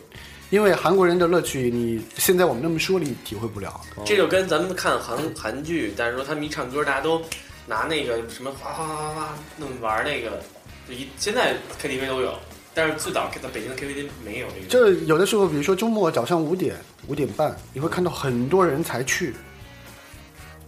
[0.54, 3.82] 因为韩国人的乐趣，你现在我们那么说，你体会不了。
[4.06, 7.20] 这就跟咱们看韩韩剧，但是说他们一唱歌，大家都
[7.66, 10.40] 拿那个什么哗哗哗哗哗那么玩那个，
[10.88, 12.36] 就一现在 KTV 都有，
[12.72, 14.68] 但是最早在北京的 KTV 没有这个。
[14.70, 16.76] 这有的时候，比如说周末早上五点、
[17.08, 19.34] 五点半，你会看到很多人才去。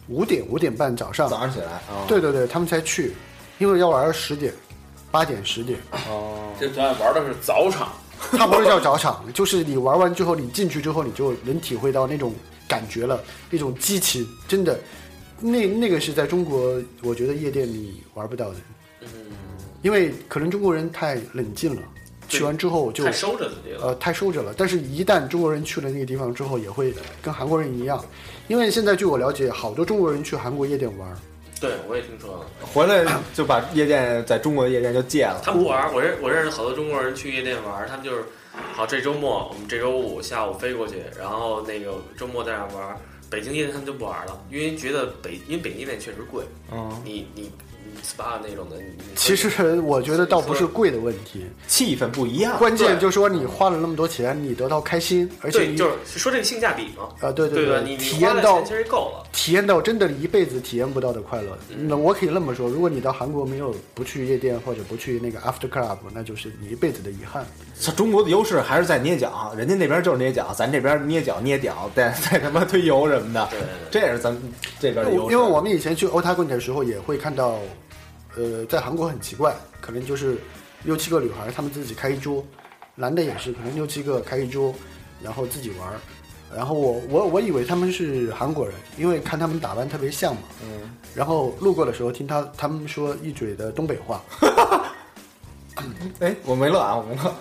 [0.08, 3.14] 五点、五点半早上，早上起来啊，对对对，他们才去，
[3.60, 4.52] 因为要玩到十点、
[5.12, 5.78] 八点、十点。
[6.10, 7.94] 哦，这咱玩的是早场，
[8.32, 12.34] 它不是叫找场， 就是你玩完之后，你进去之后，你就能体会到那种
[12.68, 14.80] 感觉了，那种激情，真的，
[15.39, 18.55] 那那个是在中国，我觉得夜店你玩不到的，
[19.01, 19.07] 嗯，
[19.82, 21.82] 因为可能中国人太冷静了，
[22.28, 23.88] 去完之后就太收着自己了。
[23.88, 24.53] 呃，太收着了。
[24.57, 28.03] 但是，一旦中国人去了那个地方之后，也会跟韩国人一样，
[28.47, 31.16] 因为现在据我了解，好多中国人去韩国夜店玩，
[31.66, 32.45] 对，我也听说了。
[32.61, 33.03] 回来
[33.34, 35.41] 就把夜店在中国的夜店就戒了。
[35.43, 38.24] 他们不玩儿，我认我认识好多中国人去夜店玩儿，他们就是，
[38.74, 42.97] 好这周末我们这周五下午飞过去，然后那个周末在那儿玩儿。
[43.28, 48.76] 北京夜店他们就不玩儿了，因为觉得北因为北京夜店确实贵，嗯，你你你 SPA 那种的，
[49.16, 52.58] 其实我觉得倒不是贵的问题，气氛不一样。
[52.58, 57.80] 关键就是说你花了那么多钱，你得到开心，而且就是说这个性价比嘛，啊，对对吧？
[57.80, 59.24] 对，你你体验到其实够了。
[59.32, 61.58] 体验到真的一辈子体验不到的快乐。
[61.70, 67.46] 嗯那我可以那么说，如果你到韩国没有不去夜店或者不去那个 after club，那就是你一辈子的遗憾。
[67.96, 73.60] 中国的优势还是在捏脚，人家那边就是捏脚，咱这边捏脚捏屌，再再他妈推油什么的，对，
[73.91, 74.36] 这也是咱
[74.80, 75.34] 这边的优势。
[75.34, 77.60] 因为我们以前去欧塔棍的时候，也会看到，
[78.36, 80.38] 呃，在韩国很奇怪，可能就是
[80.84, 82.46] 六七个女孩，她们自己开一桌，
[82.96, 84.74] 男的也是，可能六七个开一桌，
[85.22, 85.96] 然后自己玩儿。
[86.56, 90.42] 然后我我我以为他们是韩国人，因为看他们打扮特别像嘛。
[90.64, 94.22] 嗯，然后路过的时候听他他们说一嘴的东北话，
[96.20, 97.34] 哎，我没乐啊，我没乐。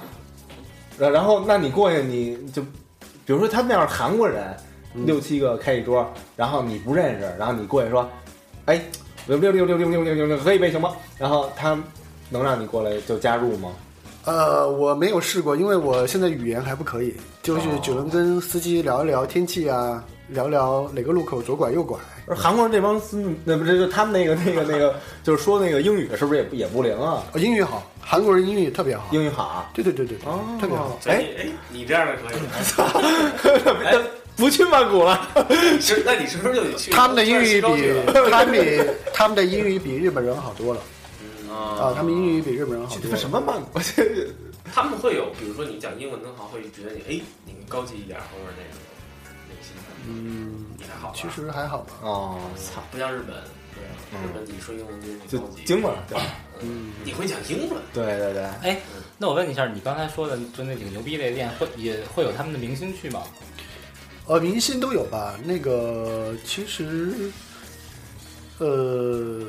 [0.99, 4.57] 然然后，那你过去你就，比如说他们要是韩国人，
[4.95, 8.09] 六七个开一桌，然后你不认识，然后你过去说，
[8.67, 8.81] 哎，
[9.27, 10.93] 六六六六六六六六六，喝一杯行吗？
[11.19, 11.79] 然后他
[12.31, 13.71] 能让你过来就加入吗？
[14.25, 21.99] 呃，我没有试过，因为我现在语言还不可以，就是只能跟司机聊一聊天气啊，聊聊哪个路口左拐右拐。
[22.27, 27.23] 而韩国人这帮司，那不是就他们那个那个那个，就是说那个英语是不是也不也不灵啊？
[27.35, 29.05] 哦英语好，韩国人英语特别好。
[29.11, 30.99] 英语好啊，对对对对对，哦特别好。
[31.05, 32.39] 哎哎，你这样的可以。
[34.35, 35.29] 哎，不去曼谷了。
[35.81, 36.91] 是那你是不是就得去？
[36.91, 38.81] 他们的英语比他们比
[39.13, 40.81] 他们的英语比日本人好多了
[41.51, 41.95] 啊啊！
[41.97, 43.17] 他们英语比日本人好多了。
[43.17, 43.79] 什么曼谷？
[44.75, 48.81] 他们会有，比如说你讲英文很好，会觉得你哎，你更高级一点，或者那种
[49.49, 49.83] 那个心态。
[50.09, 51.93] 嗯，你还好吧，其实还好吧。
[52.03, 53.37] 哦，操，不像日本，
[53.73, 56.19] 对，嗯日本你说英文就是就你高级，惊了，对
[56.63, 58.43] 嗯，你会讲英文，对对对。
[58.63, 58.81] 哎，
[59.17, 63.23] 那我问你一下，你刚才说的就那几个牛逼的店，会也会有他们的明星去吗？
[64.27, 65.39] 呃，明星都有吧？
[65.45, 67.31] 那个其实，
[68.59, 69.43] 呃，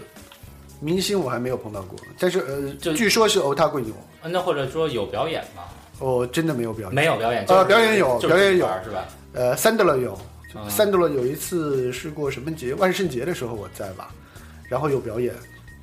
[0.80, 5.64] 明星我还没有碰到过，但是呃，就据说是欧塔棍有，啊那或者说有表演吗？
[6.00, 6.94] 哦真的没有表演。
[6.94, 9.08] 没有表演，呃就是表演有就是表演有是吧？
[9.32, 10.14] 呃，三德勒有，
[10.54, 12.74] 啊三德勒有一次是过什么节？
[12.74, 14.14] 万圣节的时候我在吧，
[14.68, 15.34] 然后有表演，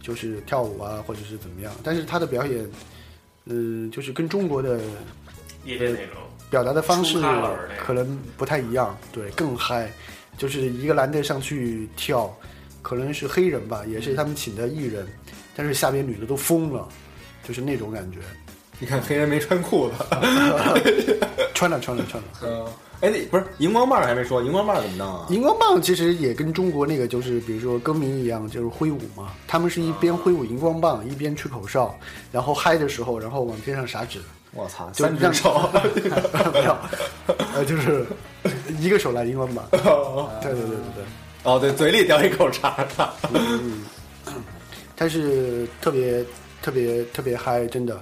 [0.03, 1.73] 就是跳舞啊，或者是怎么样。
[1.83, 2.71] 但是他的表演，
[3.47, 4.79] 嗯、就是跟中国的
[5.65, 6.23] 夜店那种，
[6.53, 7.19] 表达的方式
[7.83, 9.91] 可能不太一样，对，更嗨，
[10.37, 12.31] 就是一个男的上去跳，
[12.83, 15.09] 可能是黑人吧，也是他们请的艺人，
[15.57, 16.87] 但是下边女的都疯了，
[17.43, 18.19] 就是那种感觉，
[18.79, 19.95] 你看黑人没穿裤子。
[21.55, 22.29] 穿了穿了穿了。
[22.45, 22.67] 嗯，
[23.01, 25.27] 哎，那不是荧光棒还没说，荧光棒怎么弄啊？
[25.31, 29.33] 荧光棒其实也跟中国那个就是，比如说歌迷一样，就是挥舞嘛。
[29.49, 31.99] 他们是一边挥舞荧光棒，一边吹口哨，
[32.31, 34.21] 然后嗨的时候，然后往天上撒纸，
[34.55, 35.71] 我操，就让三只手。
[36.53, 36.77] 没有，
[37.55, 38.07] 呃，就是
[38.79, 39.67] 一个手来荧光棒。
[39.71, 41.05] 对对对对对。
[41.45, 42.87] 哦，对，嘴里叼一口茶，
[43.35, 43.85] 嗯，
[44.95, 46.25] 但是特别
[46.63, 48.01] 特别特别嗨，真的。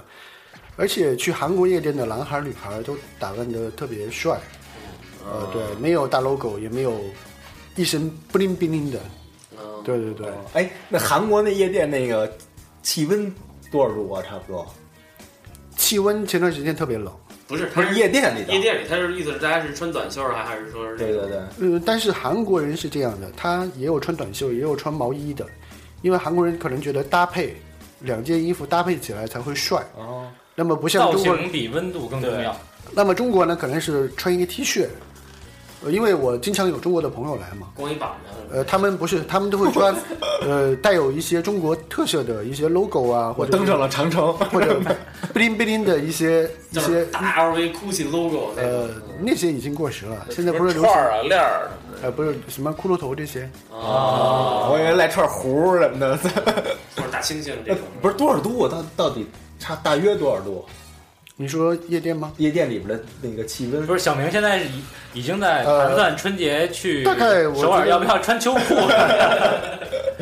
[0.77, 4.39] 而且去韩国夜店的男孩儿女孩儿都打扮的特别帅，
[5.25, 6.99] 呃，对，没有大 logo，也没有
[7.75, 8.99] 一身不灵不灵的，
[9.51, 10.27] 嗯，对对对。
[10.53, 12.31] 哎，那韩国那夜店那个
[12.83, 13.31] 气温
[13.71, 14.21] 多少度啊？
[14.27, 14.65] 差不多？
[15.91, 17.13] 气温前段时间特别冷，
[17.49, 20.95] 不是，不是夜店里的，夜店里，他是意思是大家是穿短袖儿还还是说是？
[20.95, 25.45] 对对对，呃，但是韩国人是这样的，他也有穿短袖，也有穿毛衣的，
[26.01, 27.57] 因为韩国人可能觉得搭配
[27.99, 29.83] 两件衣服搭配起来才会帅。
[29.97, 32.57] 哦，那么不像中国，型比温度更重要。
[32.93, 34.87] 那么中国呢，可能是穿一个 T 恤，
[35.83, 38.55] 呃，因为我经常有中国的朋友来嘛，光一膀子。
[38.55, 39.95] 呃，他们不是，他们都会穿，
[40.45, 44.79] 呃，带有一些中国特色的一些 logo 啊，或者登上了长城，或者
[45.33, 48.95] bling bling 的一些一 就是些大 LV、GUCCI logo 那呃种。
[49.21, 52.01] 那些已经过时了，现在不是流行串儿啊、链儿什么的。
[52.03, 57.83] 呃不是什么骷髅头这些，哦，我以为来串壶什么的，或者大猩猩这种。
[58.01, 58.67] 不是多少度？
[58.67, 59.27] 到到底
[59.59, 60.65] 差大约多少度？
[61.41, 62.31] 你说夜店吗？
[62.37, 64.69] 夜店里边的那个气温不是小明现在已
[65.15, 68.75] 已经在呃盘算春节去大概我首尔要不要穿秋裤？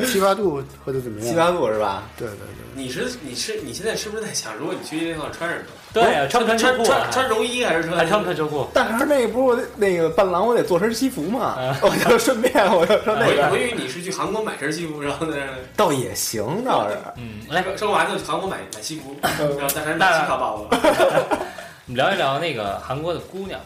[0.06, 1.28] 七八度或者怎么样？
[1.28, 2.08] 七八度是吧？
[2.16, 2.46] 对对对。
[2.74, 5.64] 你是你是你现在是不是在想，如果你去夜店的话穿什么？
[5.92, 6.86] 对啊，穿不穿秋穿？
[6.86, 7.96] 穿穿绒衣还是穿？
[7.98, 8.66] 还穿不穿秋裤？
[8.72, 15.36] 但是那不是我得那个伴郎，我得做身西服嘛， 我就顺便我就说那我以我以为你是去韩国买身西服，然后呢，
[15.76, 16.96] 倒也行，倒是。
[17.16, 20.68] 嗯，来，生生完就去韩国买买西服， 然后但是买机票包了。
[21.86, 23.58] 我们聊一聊那个韩国的姑娘。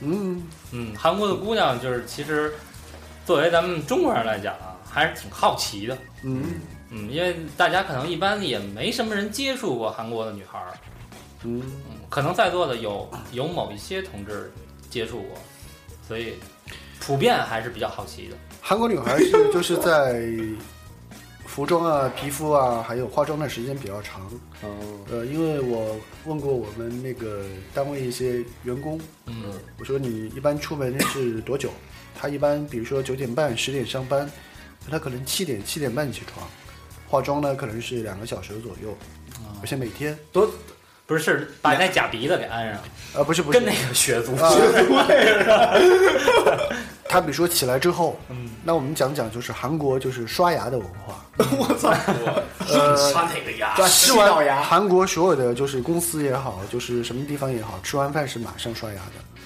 [0.00, 2.52] 嗯，嗯，韩国的姑娘就是其实
[3.24, 5.96] 作为咱们中国人来讲啊，还是挺好奇的。
[6.24, 6.60] 嗯
[6.90, 10.72] 嗯，因为大家可能一般也没什么人接触过韩国的女孩儿，
[11.44, 14.52] 嗯，嗯，可能在座的有有某一些同志
[14.90, 15.38] 接触过，
[16.06, 16.34] 所以
[17.00, 18.36] 普遍还是比较好奇的。
[18.60, 20.28] 韩国女孩是就是在
[21.46, 24.30] 服装啊、皮肤啊，还有化妆的时间比较长。
[24.62, 24.68] 哦，
[25.10, 31.70] 呃，因为我问过我们那个单位一些员工，嗯，我说你一般出门是多久？
[32.20, 34.28] 他一般比如说九点半、十点上班，
[34.90, 36.46] 他可能七点、七点半起床，
[37.08, 38.96] 化妆呢可能是两个小时左右，
[39.62, 40.50] 而且每天多
[41.08, 42.78] 不是是把那假鼻子给安上，
[43.14, 45.08] 呃不是不是跟那个血族啊血族似
[45.46, 46.76] 的。
[47.08, 51.24] 他比如说起来之后，嗯，那我们讲讲就是韩国就是刷牙的文化。
[51.38, 51.88] 我操！
[52.68, 53.74] 呃，刷哪个牙？
[53.76, 59.40] 吃洗澡牙完韩国所有的就是公司也好，就是什么地方也好，吃完饭是马上刷牙的。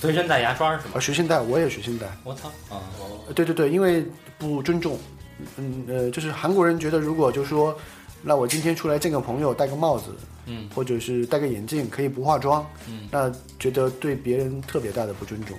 [0.00, 0.98] 随身带牙刷是吗啊，？
[0.98, 2.06] 随身带我也随身带。
[2.24, 2.82] 我操啊！
[3.28, 4.04] 呃对对对，因为
[4.36, 4.98] 不尊重，
[5.58, 7.78] 嗯呃，就是韩国人觉得如果就说，
[8.22, 10.14] 那我今天出来见个朋友，戴个帽子，
[10.46, 15.56] 嗯或者是戴个眼镜，可以不化妆，嗯那觉得对别人特别大的不尊重。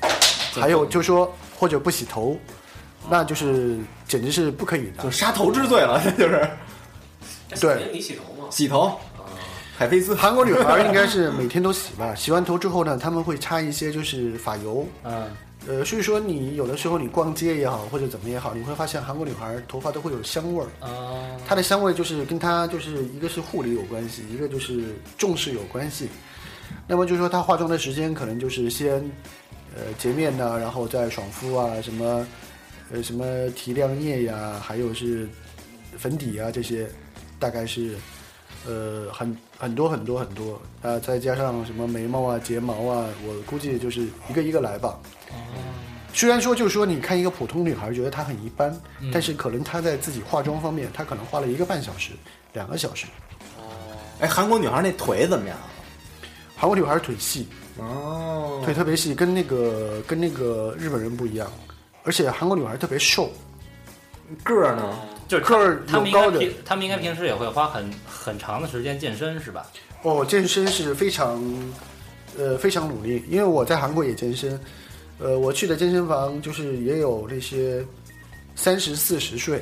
[0.54, 2.38] 还有就说或者不洗头，
[3.10, 5.12] 那就是简直是不可以的就。
[5.12, 6.50] 杀头之罪了，这就是
[7.60, 8.48] 对你洗头吗？
[8.50, 8.98] 洗头。
[9.84, 15.28] 海飞丝，韩国女孩应该是每天都洗吧， 洗完头之后呢，他们会擦一些就是发油，嗯
[15.68, 20.68] 呃，所以说你有的时候你逛街也好，或者怎么也好，你会发现韩国女孩头发都会有香味儿。
[20.80, 24.86] 啊它的香味就是跟她就是一个是护理有关系，一个就是
[25.18, 26.08] 重视有关系。
[26.88, 29.04] 那么就是说她化妆的时间可能就是先
[29.76, 32.26] 呃洁面呐、然后再爽肤啊，什么
[32.90, 35.28] 呃什么提亮液呀，还有是
[35.98, 36.88] 粉底啊这些，
[37.38, 37.98] 大概是
[38.68, 44.98] 呃很很多很多很多啊、再加上什么眉毛啊、睫毛啊，我估计就是一个一个来吧。
[46.14, 52.12] 虽然说，就是说，你看一个普通女孩觉得她很一般，嗯但是可能她在自己化妆方面，她可能花了一个半小时、
[52.54, 53.08] 两个小时。
[54.20, 55.58] 哎，韩国女孩那腿怎么样？
[56.56, 57.48] 韩国女孩腿细，
[57.80, 61.52] 哦腿特别细，跟那个跟那个日本人不一样，
[62.04, 63.32] 而且韩国女孩特别瘦，
[64.44, 65.00] 个儿呢？
[65.28, 69.66] 就是他们应有高的该平，他们应该平时也会花很很长的时间健身是吧？
[70.04, 71.42] 哦，健身是非常，
[72.38, 73.24] 呃，非常努力。
[73.30, 74.60] 因为我在韩国也健身，
[75.20, 77.86] 呃，我去的健身房就是也有那些
[78.56, 79.62] 三十四十岁，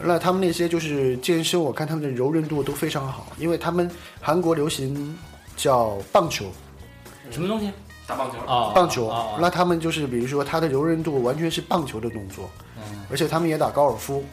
[0.00, 5.18] 那他们那些就是健身，我看他们的柔韧度都非常好，因为他们韩国流行
[5.56, 6.46] 叫棒球，
[7.30, 7.70] 什么东西？
[8.06, 8.38] 打棒球。
[8.46, 14.24] 啊，棒球，哦哦那他们就是比如说他的柔韧度完全是棒球的动作，嗯而且他们也打高尔夫，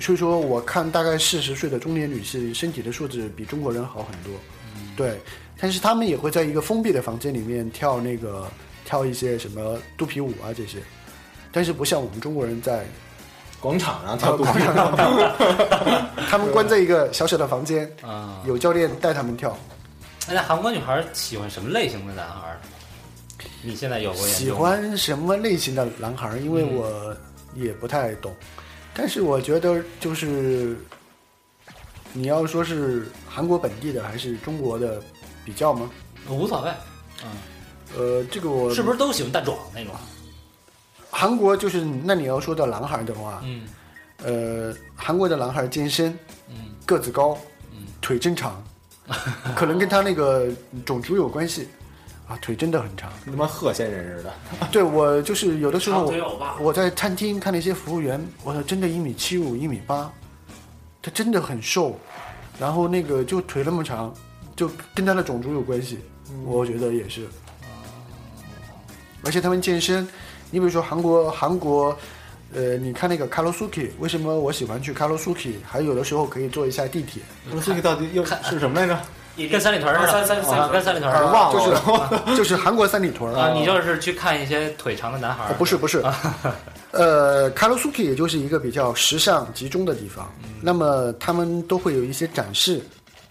[0.00, 4.32] 所以说我看大概四十岁的中年女性身体的素质比中国人好很多，
[4.96, 5.20] 对，
[5.60, 8.48] 但是他们也会在一个封闭的房间里面跳那个
[8.84, 10.78] 跳一些什么肚皮舞啊这些，
[11.50, 12.86] 但是不像我们中国人在
[13.60, 14.64] 广场上跳跳肚皮，
[16.30, 19.56] 他们关在一个小小的房间，啊，有教练带他们跳，
[20.28, 22.56] 哎那韩国女孩喜欢什么类型的男孩？
[23.62, 24.12] 你现在有？
[24.14, 26.36] 喜欢什么类型的男孩？
[26.38, 27.16] 因为我
[27.54, 28.34] 也不太懂。
[28.98, 30.76] 但是我觉得就是
[32.12, 35.00] 你要说是韩国本地的还是中国的
[35.44, 35.88] 比较吗？
[36.28, 36.72] 无所谓，
[37.96, 39.94] 呃，这个我是不是都喜欢大壮那种？
[41.10, 43.68] 韩国就是那你要说到男孩的话，嗯。
[44.24, 46.12] 呃，韩国的男孩健身，
[46.48, 46.56] 嗯。
[46.84, 47.38] 个子高，
[47.70, 47.86] 嗯。
[48.00, 48.60] 腿真长，
[49.54, 50.48] 可能跟他那个
[50.84, 51.68] 种族有关系
[52.28, 53.10] 啊，腿真的很长。
[53.24, 54.32] 跟他妈贺仙人似的。
[54.70, 56.12] 对我就是有的时候
[56.60, 60.12] 我在餐厅看那些服务员，我操，真的一米七五、一米八，
[61.00, 61.98] 他真的很瘦，
[62.60, 64.14] 然后那个就腿那么长，
[64.54, 65.98] 就跟他的种族有关系，
[66.44, 67.26] 我觉得也是。
[69.24, 70.06] 而且他们健身，
[70.50, 71.96] 你比如说韩国，韩国，
[72.54, 75.54] 呃，你看那个 Karosuki，为什么我喜欢去 Karosuki？
[75.66, 77.22] 还有的时候可以坐一下地铁，
[77.64, 79.00] 这个到底又是什么来着？
[79.46, 81.26] 跟三里屯似的，三三三啊跟三里屯似的。
[81.32, 82.34] 忘就是。
[82.38, 86.02] 就是韩国三里屯啊，你就是去看一些腿长的男孩不是不是，
[86.92, 90.30] 呃 k a r o s u k i 也就是一个比较时尚集中的地方。
[90.60, 92.78] 那么他们都会有一些展示，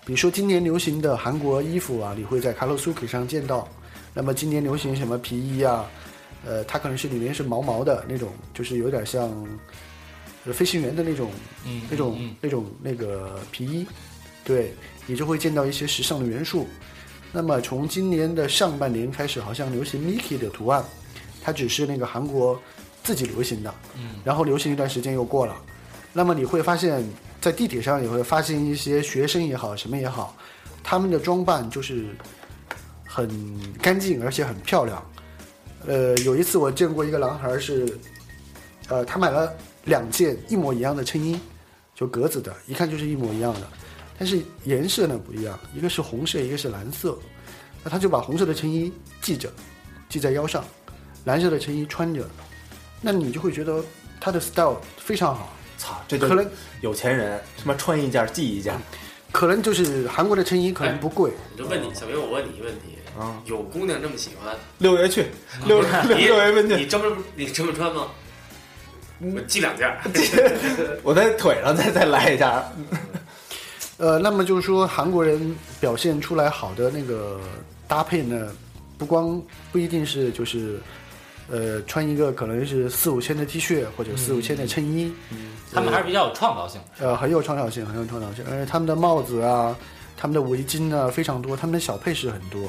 [0.06, 3.68] 比如说今年流行的韩国衣服啊，你会在 k a r o s u k i 上见到。
[4.14, 5.86] 那么今年流行什么皮衣啊，
[6.46, 9.30] 呃，它可能是里面是毛毛的那种，就是有点像
[10.46, 11.30] 呃飞行员的那种
[11.66, 13.86] 嗯那种、嗯那种那个皮衣，
[14.48, 14.74] 对，
[15.06, 16.66] 你就会见到一些时尚的元素。
[17.34, 20.82] 那么从今年的上半年开始，好像流行 Mickey 的图案，
[21.42, 22.58] 它只是那个韩国
[23.04, 25.54] 自己流行的，嗯然后流行一段时间又过了。
[26.14, 27.04] 那么你会发现
[27.42, 30.34] 在地铁上也会发现一些学生也好，什么也好，
[30.82, 32.16] 他们的装扮就是
[33.06, 33.30] 很
[33.82, 35.06] 干净，而且很漂亮。
[35.86, 37.86] 呃，有一次我见过一个男孩是，
[38.88, 41.38] 呃，他买了两件一模一样的衬衣，
[41.94, 43.68] 就格子的，一看就是一模一样的，
[44.18, 47.18] 但是颜色呢不一样，一个是红色，一个是蓝色。
[47.84, 48.92] 那他就把红色的衬衣
[49.22, 49.50] 系着，
[50.10, 50.66] 系在腰上，
[51.26, 52.24] 蓝色的衬衣穿着，
[53.02, 53.84] 那你就会觉得
[54.20, 55.54] 他的 style 非常好。
[55.78, 56.46] 操，这就可能
[56.82, 58.74] 有钱人他妈穿一件系一件
[59.32, 63.40] 可能就是韩国的衬衣可能不贵，我就问你，小明，我问你一个问题，啊！
[63.46, 65.28] 有姑娘这么喜欢，六月去，
[65.66, 68.08] 六六你六月奔去，你这么你这么穿吗？
[69.20, 69.88] 我系两件，
[71.04, 72.64] 我在腿上再再来一下。
[73.98, 77.40] 呃，那么就是说韩国人表现出来好的那个
[77.88, 78.52] 搭配呢，
[78.96, 79.42] 不光
[79.72, 80.80] 不一定是就是，
[81.50, 85.12] 呃，穿一个可能是四五千的 T 恤或者四五千的衬衣，
[85.74, 87.08] 他们还是比较有创造性的。
[87.08, 88.46] 呃，很有创造性，很有创造性。
[88.48, 89.76] 而且他们的帽子啊，
[90.16, 92.62] 他们的围巾啊非常多，他们的小配饰很多。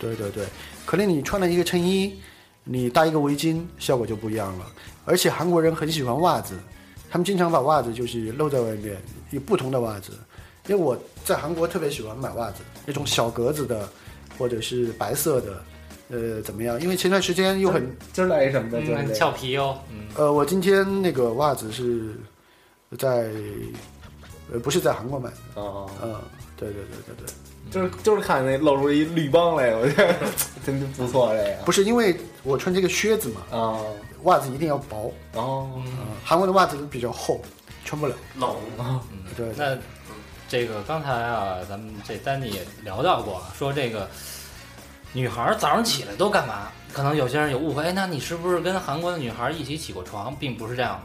[0.00, 0.46] 对对对，
[0.86, 2.18] 可能你穿了一个衬衣，
[2.64, 4.64] 你搭一个围巾，效果就不一样了。
[5.04, 6.54] 而且韩国人很喜欢袜子，
[7.10, 8.96] 他们经常把袜子就是露在外面，
[9.30, 10.12] 有不同的袜子。
[10.68, 13.88] 因为我在韩国特别喜欢买袜子，那种小格子的，
[14.38, 15.64] 或者是白色的，
[16.10, 16.80] 呃，怎么样？
[16.80, 18.80] 因为前段时间又很今儿来什么的？
[18.80, 22.14] 就是嗯，这俏皮哦，嗯，呃，我今天那个袜子是
[22.98, 23.30] 在，
[24.52, 26.14] 呃，不是在韩国买的，哦，嗯，
[26.56, 30.14] 对对对对对，就是就是看那露出一绿帮来，我觉得
[30.66, 31.62] 真的不错这个。
[31.64, 33.80] 不是因为我穿这个靴子嘛，啊，
[34.24, 35.84] 袜子一定要薄，哦，嗯，
[36.22, 37.40] 韩国的袜子都比较厚，
[37.84, 38.50] 穿不了，冷。
[38.78, 39.00] 啊，
[39.36, 39.76] 对，那
[40.48, 44.08] 这个刚才啊，咱们这丹尼也聊到过，说这个
[45.12, 46.68] 女孩儿早上起来都干嘛？
[46.92, 50.34] 可能有些人有误会，哎，那你是不是跟韩国的女孩儿一起起过床？
[50.36, 51.00] 并不是这样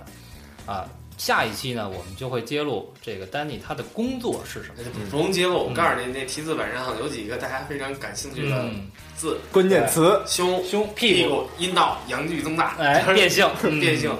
[0.65, 0.87] 的，啊。
[1.15, 4.75] 下一期呢，我们就会揭露这个丹尼他的工作是什么。
[4.77, 5.59] 那就不用揭露。
[5.59, 14.11] 我告诉你，那题字本上有几个大家非常感兴趣的嗯，字：关键词胸、胸、屁股，阴道、阳具增大，哎，变性， 嗯变性。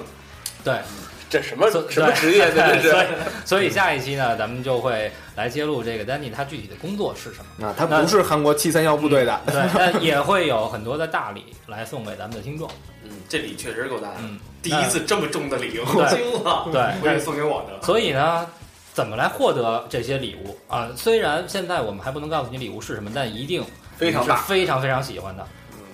[0.62, 0.80] 对，
[1.34, 2.48] 这什么什么职业？
[2.54, 7.66] 这这 所以是所以下一期呢，咱们就会来揭露这个丹尼他具体的工作是什么。
[7.66, 9.40] 啊，他不是韩国七三幺部队的。
[9.46, 12.70] 对，那也会有很多的大礼来送给咱们的听众。
[13.02, 14.14] 嗯，这礼确实够大的。
[14.20, 16.68] 嗯，第一次这么重的礼，我对惊了。
[16.70, 17.84] 对我也送给我的。
[17.84, 18.46] 所以呢，
[18.92, 20.88] 怎么来获得这些礼物啊？
[20.96, 23.64] 虽然现在我们还不能告诉你礼物是什么，但一定
[23.96, 24.36] 非常大。
[24.42, 25.42] 非常非常喜欢的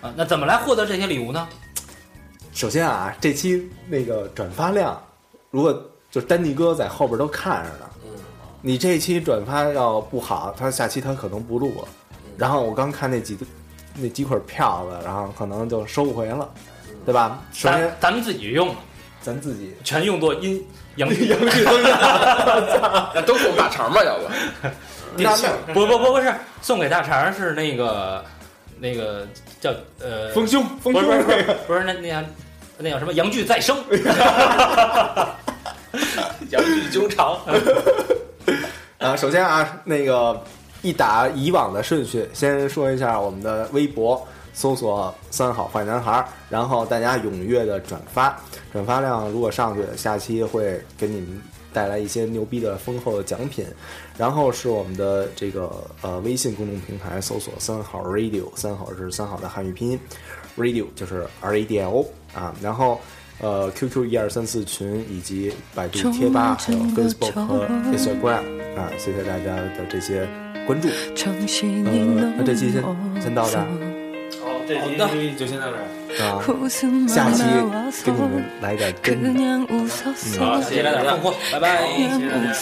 [0.02, 0.12] 啊。
[0.14, 1.48] 那怎么来获得这些礼物呢？
[2.52, 5.00] 首先啊，这期那个转发量，
[5.50, 5.72] 如果
[6.10, 8.10] 就是丹尼哥在后边都看着呢，嗯，
[8.60, 11.88] 你这期转发要不好，他下期他可能不录了。
[12.36, 13.36] 然后我刚看那几
[13.94, 16.48] 那几捆票子，然后可能就收不回了，
[17.04, 17.42] 对吧？
[17.52, 18.74] 首先咱咱们自己用，
[19.20, 20.64] 咱自己全用作阴
[20.96, 21.34] 阳具。
[23.14, 24.24] 那 都送大肠吧，要不？
[25.16, 25.36] 那。
[25.74, 26.32] 不不不不是，
[26.62, 28.24] 送给大肠是那个
[28.78, 29.26] 那个
[29.60, 32.22] 叫呃，丰胸丰胸不是不是不是那那叫
[32.82, 33.76] 那叫什么阳具再生。
[36.50, 37.26] 阳具纠缠。
[38.98, 40.42] 啊，首先啊，那个
[40.82, 48.38] 一打以往的顺序，先说一下我们的微博，搜索“三好坏男孩儿”，然后大家踊跃的转发，
[48.72, 51.40] 转发量如果上去，下期会给你们
[51.72, 53.64] 带来一些牛逼的丰厚的奖品。
[54.18, 55.70] 然后是我们的这个
[56.02, 59.98] 呃微信公众平台，搜索“三好 radio”，三好是三好的汉语拼音
[60.58, 62.04] ，radio 就是 R A D L
[62.34, 63.00] 啊，然后。
[63.42, 68.44] 呃，QQ 一二三四群以及百度贴吧，还有 Facebook 和 Instagram
[68.76, 70.28] 啊，谢谢大家的这些
[70.66, 70.88] 关注。
[70.88, 72.84] 呃，那这期先
[73.18, 73.64] 先到这儿。
[74.42, 75.80] 好，这期就先到这儿。
[76.20, 76.36] 啊，
[77.08, 77.42] 下期
[78.04, 79.30] 给你们来点真的。
[79.40, 79.88] 嗯，
[80.38, 82.52] 好，谢谢大家，放拜拜，谢谢大家。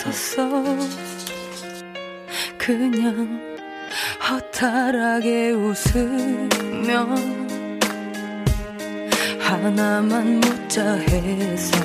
[9.48, 11.78] 하나만 묻자 해서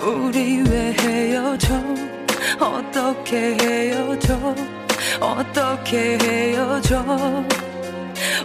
[0.00, 1.72] 우리 왜 헤어져?
[2.58, 4.56] 어떻게 헤어져?
[5.20, 7.44] 어떻게 헤어져?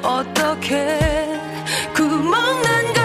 [0.03, 0.99] 어떻게
[1.95, 2.96] 구멍난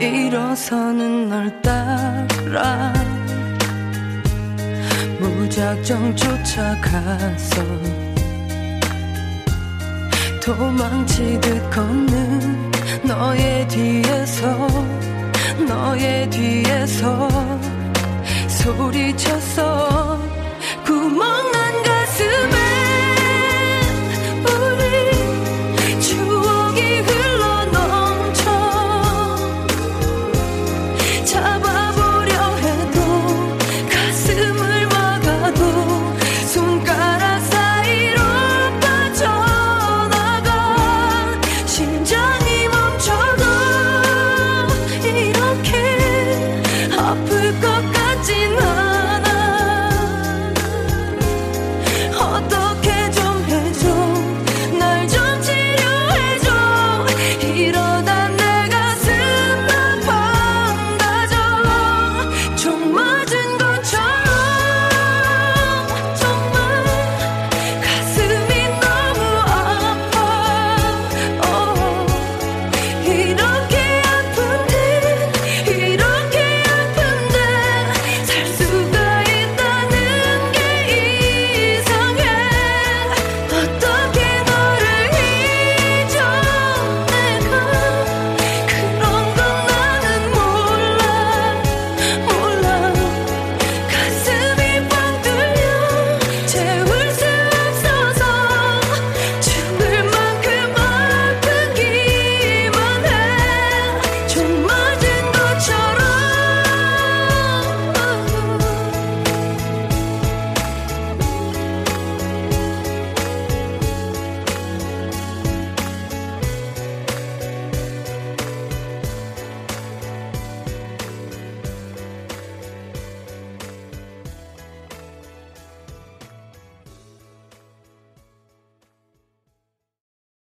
[0.00, 2.92] 일어서는 널 따라
[5.18, 7.62] 무작정 쫓아가서
[10.40, 12.70] 도망치듯 걷는
[13.02, 14.68] 너의 뒤에서
[15.66, 17.28] 너의 뒤에서
[18.48, 20.07] 소리쳤어